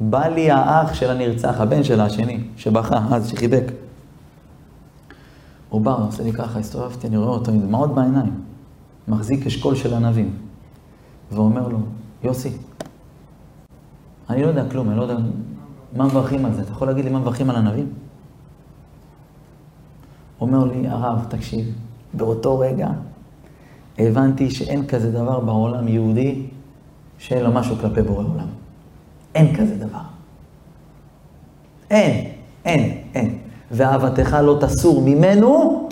[0.00, 3.72] בא לי האח של הנרצח, הבן שלה השני, שבכה, אז שחיבק.
[5.68, 8.40] הוא בא, עושה לי ככה, הסתובבתי, אני רואה אותו עם דמעות בעיניים,
[9.08, 10.36] מחזיק אשכול של ענבים,
[11.32, 11.78] ואומר לו,
[12.24, 12.52] יוסי,
[14.30, 15.16] אני לא יודע כלום, אני לא יודע
[15.96, 17.92] מה מברכים על זה, אתה יכול להגיד לי מה מברכים על ענבים?
[20.40, 21.66] אומר לי, הרב, תקשיב,
[22.14, 22.88] באותו רגע
[23.98, 26.42] הבנתי שאין כזה דבר בעולם יהודי
[27.18, 28.46] שאין לו משהו כלפי בורא עולם.
[29.34, 29.98] אין כזה דבר.
[31.90, 32.30] אין,
[32.64, 33.38] אין, אין.
[33.70, 35.88] ואהבתך לא תסור ממנו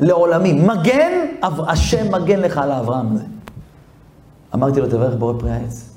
[0.00, 0.52] לעולמי.
[0.52, 1.12] מגן,
[1.42, 3.24] השם מגן לך על האברהם הזה.
[4.54, 5.90] אמרתי לו, תברך בורא פרי העץ.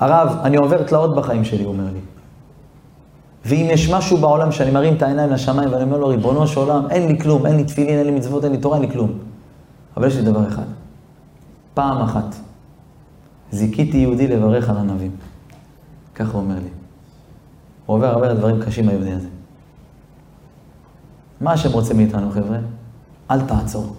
[0.00, 2.00] הרב, אני עובר תלאות בחיים שלי, הוא אומר לי.
[3.44, 6.90] ואם יש משהו בעולם שאני מרים את העיניים לשמיים ואני אומר לו, ריבונו של עולם,
[6.90, 9.10] אין לי כלום, אין לי תפילין, אין לי מצוות, אין לי תורה, אין לי כלום.
[9.96, 10.66] אבל יש לי דבר אחד.
[11.74, 12.34] פעם אחת
[13.50, 15.10] זיכיתי יהודי לברך על ענבים.
[16.14, 16.68] ככה הוא אומר לי.
[17.86, 19.28] הוא עובר הרבה דברים קשים היהודי הזה.
[21.40, 22.58] מה השם רוצה מאיתנו, חבר'ה?
[23.30, 23.96] אל תעצור.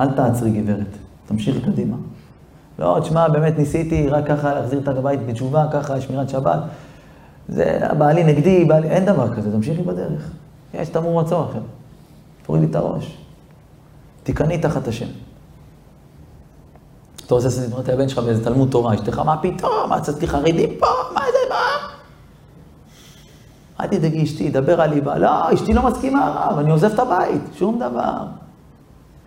[0.00, 0.96] אל תעצרי, גברת.
[1.26, 1.96] תמשיכי קדימה.
[2.78, 6.60] לא, תשמע, באמת ניסיתי רק ככה להחזיר את הבית בתשובה, ככה שמירת שבת.
[7.48, 8.88] זה בעלי נגדי, בעלי...
[8.88, 10.30] אין דבר כזה, תמשיכי בדרך.
[10.74, 11.60] יש תמור מצור אחר.
[12.46, 13.25] תורידי את הראש.
[14.26, 15.06] תיכנעי תחת השם.
[17.26, 20.68] אתה רוצה לעשות את הבן שלך באיזה תלמוד תורה, אשתך, מה פתאום, מה צדקי חרדים
[20.78, 21.88] פה, מה זה, מה?
[23.80, 25.18] אל תדאגי אשתי, דבר על ליבה.
[25.18, 28.14] לא, אשתי לא מסכימה, הרב, אני עוזב את הבית, שום דבר.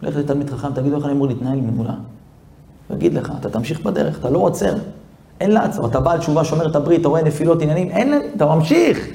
[0.01, 1.93] לך לתלמיד חכם, תגיד לו איך אני אמור להתנהל ממולה.
[2.89, 4.73] יגיד לך, אתה תמשיך בדרך, אתה לא עוצר.
[5.41, 9.07] אין לעצור, אתה בעל תשובה, שומר את הברית, אתה רואה נפילות, עניינים, אין, אתה ממשיך.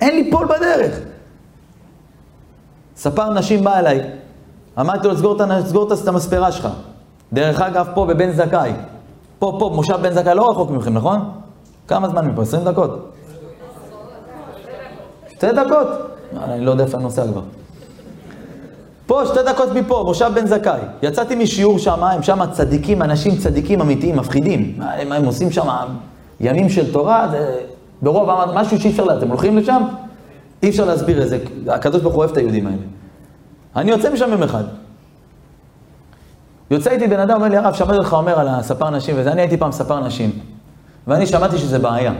[0.00, 1.00] אין ליפול בדרך.
[2.96, 4.17] ספר נשים בא אליי,
[4.80, 5.16] אמרתי לו,
[5.66, 6.68] סגור את המספרה שלך.
[7.32, 8.72] דרך אגב, פה בבן זכאי,
[9.38, 11.30] פה, פה, מושב בן זכאי לא רחוק מכם, נכון?
[11.88, 12.42] כמה זמן מפה?
[12.42, 13.12] 20 דקות?
[15.32, 15.88] שתי דקות?
[16.44, 17.40] אני לא יודע איפה אני נוסע כבר.
[19.06, 20.80] פה, שתי דקות מפה, מושב בן זכאי.
[21.02, 24.74] יצאתי משיעור שם, הם שם צדיקים, אנשים צדיקים אמיתיים, מפחידים.
[24.78, 25.68] מה הם, הם עושים שם
[26.40, 27.60] ימים של תורה, זה
[28.02, 29.22] ברוב משהו שאי אפשר לדעת.
[29.22, 29.82] הם הולכים לשם,
[30.62, 31.38] אי אפשר להסביר את זה.
[31.68, 32.97] הקדוש ברוך הוא אוהב את היהודים האלה.
[33.78, 34.64] אני יוצא משם יום אחד.
[36.70, 39.40] יוצא איתי בן אדם, אומר לי, הרב, שמעתי אותך אומר על הספר נשים וזה, אני
[39.40, 40.30] הייתי פעם ספר נשים.
[41.06, 42.12] ואני שמעתי שזה בעיה.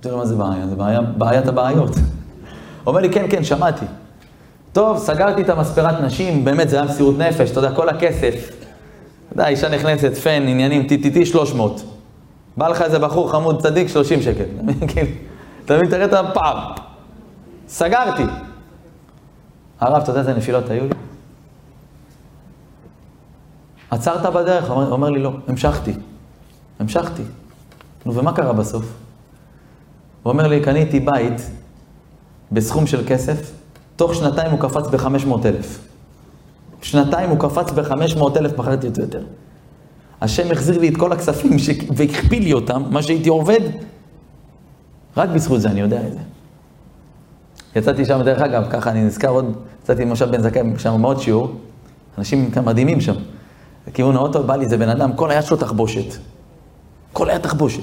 [0.00, 1.90] תראה מה זה בעיה, זה בעיה, בעיית הבעיות.
[2.86, 3.86] אומר לי, כן, כן, שמעתי.
[4.72, 8.34] טוב, סגרתי את המספרת נשים, באמת, זה היה מסירות נפש, אתה יודע, כל הכסף.
[8.48, 11.82] אתה יודע, אישה נכנסת, פן, עניינים, TTT 300.
[12.56, 14.44] בא לך איזה בחור חמוד צדיק, 30 שקל.
[15.64, 16.72] אתה מבין, תראה את הפער.
[17.68, 18.22] סגרתי.
[19.80, 20.94] הרב, אתה יודע איזה נפילות היו לי?
[23.90, 24.70] עצרת בדרך?
[24.70, 25.32] אומר, אומר לי, לא.
[25.48, 25.92] המשכתי.
[26.78, 27.22] המשכתי.
[28.06, 28.84] נו, ומה קרה בסוף?
[30.22, 31.50] הוא אומר לי, קניתי בית
[32.52, 33.52] בסכום של כסף,
[33.96, 35.78] תוך שנתיים הוא קפץ ב-500 אלף.
[36.82, 39.24] שנתיים הוא קפץ ב-500 אלף, מכרתי אותו יותר.
[40.20, 41.70] השם החזיר לי את כל הכספים ש...
[41.96, 43.60] והכפיל לי אותם, מה שהייתי עובד,
[45.16, 46.18] רק בזכות זה אני יודע את זה.
[47.76, 49.52] יצאתי שם, דרך אגב, ככה אני נזכר עוד,
[49.82, 51.52] יצאתי עם מושב בן זכאי, שם מאוד שיעור,
[52.18, 53.14] אנשים מדהימים שם.
[53.88, 56.18] לכיוון האוטו בא לי איזה בן אדם, כל היד שלו תחבושת.
[57.12, 57.82] כל היד תחבושת.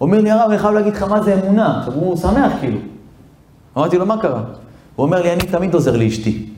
[0.00, 1.78] אומר לי, הרב, אני חייב להגיד לך מה זה אמונה.
[1.78, 2.78] עכשיו, הוא שמח כאילו.
[3.76, 4.42] אמרתי לו, מה קרה?
[4.96, 6.48] הוא אומר לי, אני תמיד עוזר לאשתי.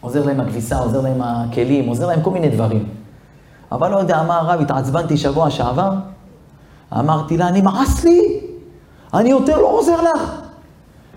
[0.00, 2.88] עוזר להם הכביסה, עוזר להם הכלים, עוזר להם כל מיני דברים.
[3.72, 5.92] אבל לא יודע מה הרב, התעצבנתי שבוע שעבר,
[6.92, 8.40] אמרתי לה, נמאס לי,
[9.16, 10.40] אני יותר לא עוזר לך.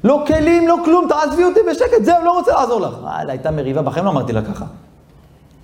[0.03, 2.93] לא כלים, לא כלום, תעזבי אותי בשקט, זהו, לא רוצה לעזור לך.
[3.01, 4.65] וואלה, הייתה מריבה, בחיים לא אמרתי לה ככה.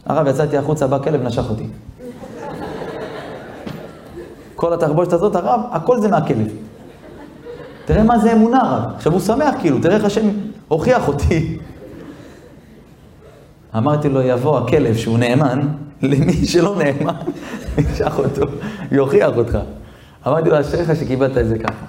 [0.05, 1.67] הרב, יצאתי החוצה, בא כלב, נשך אותי.
[4.55, 6.47] כל התחבושת הזאת, הרב, הכל זה מהכלב.
[7.85, 8.91] תראה מה זה אמונה, הרב.
[8.95, 10.29] עכשיו הוא שמח, כאילו, תראה איך השם
[10.67, 11.57] הוכיח אותי.
[13.77, 15.61] אמרתי לו, יבוא הכלב שהוא נאמן,
[16.01, 17.15] למי שלא נאמן,
[17.77, 18.41] ימשך אותו,
[18.91, 19.57] יוכיח אותך.
[20.27, 21.85] אמרתי לו, אשריך שקיבלת את זה ככה.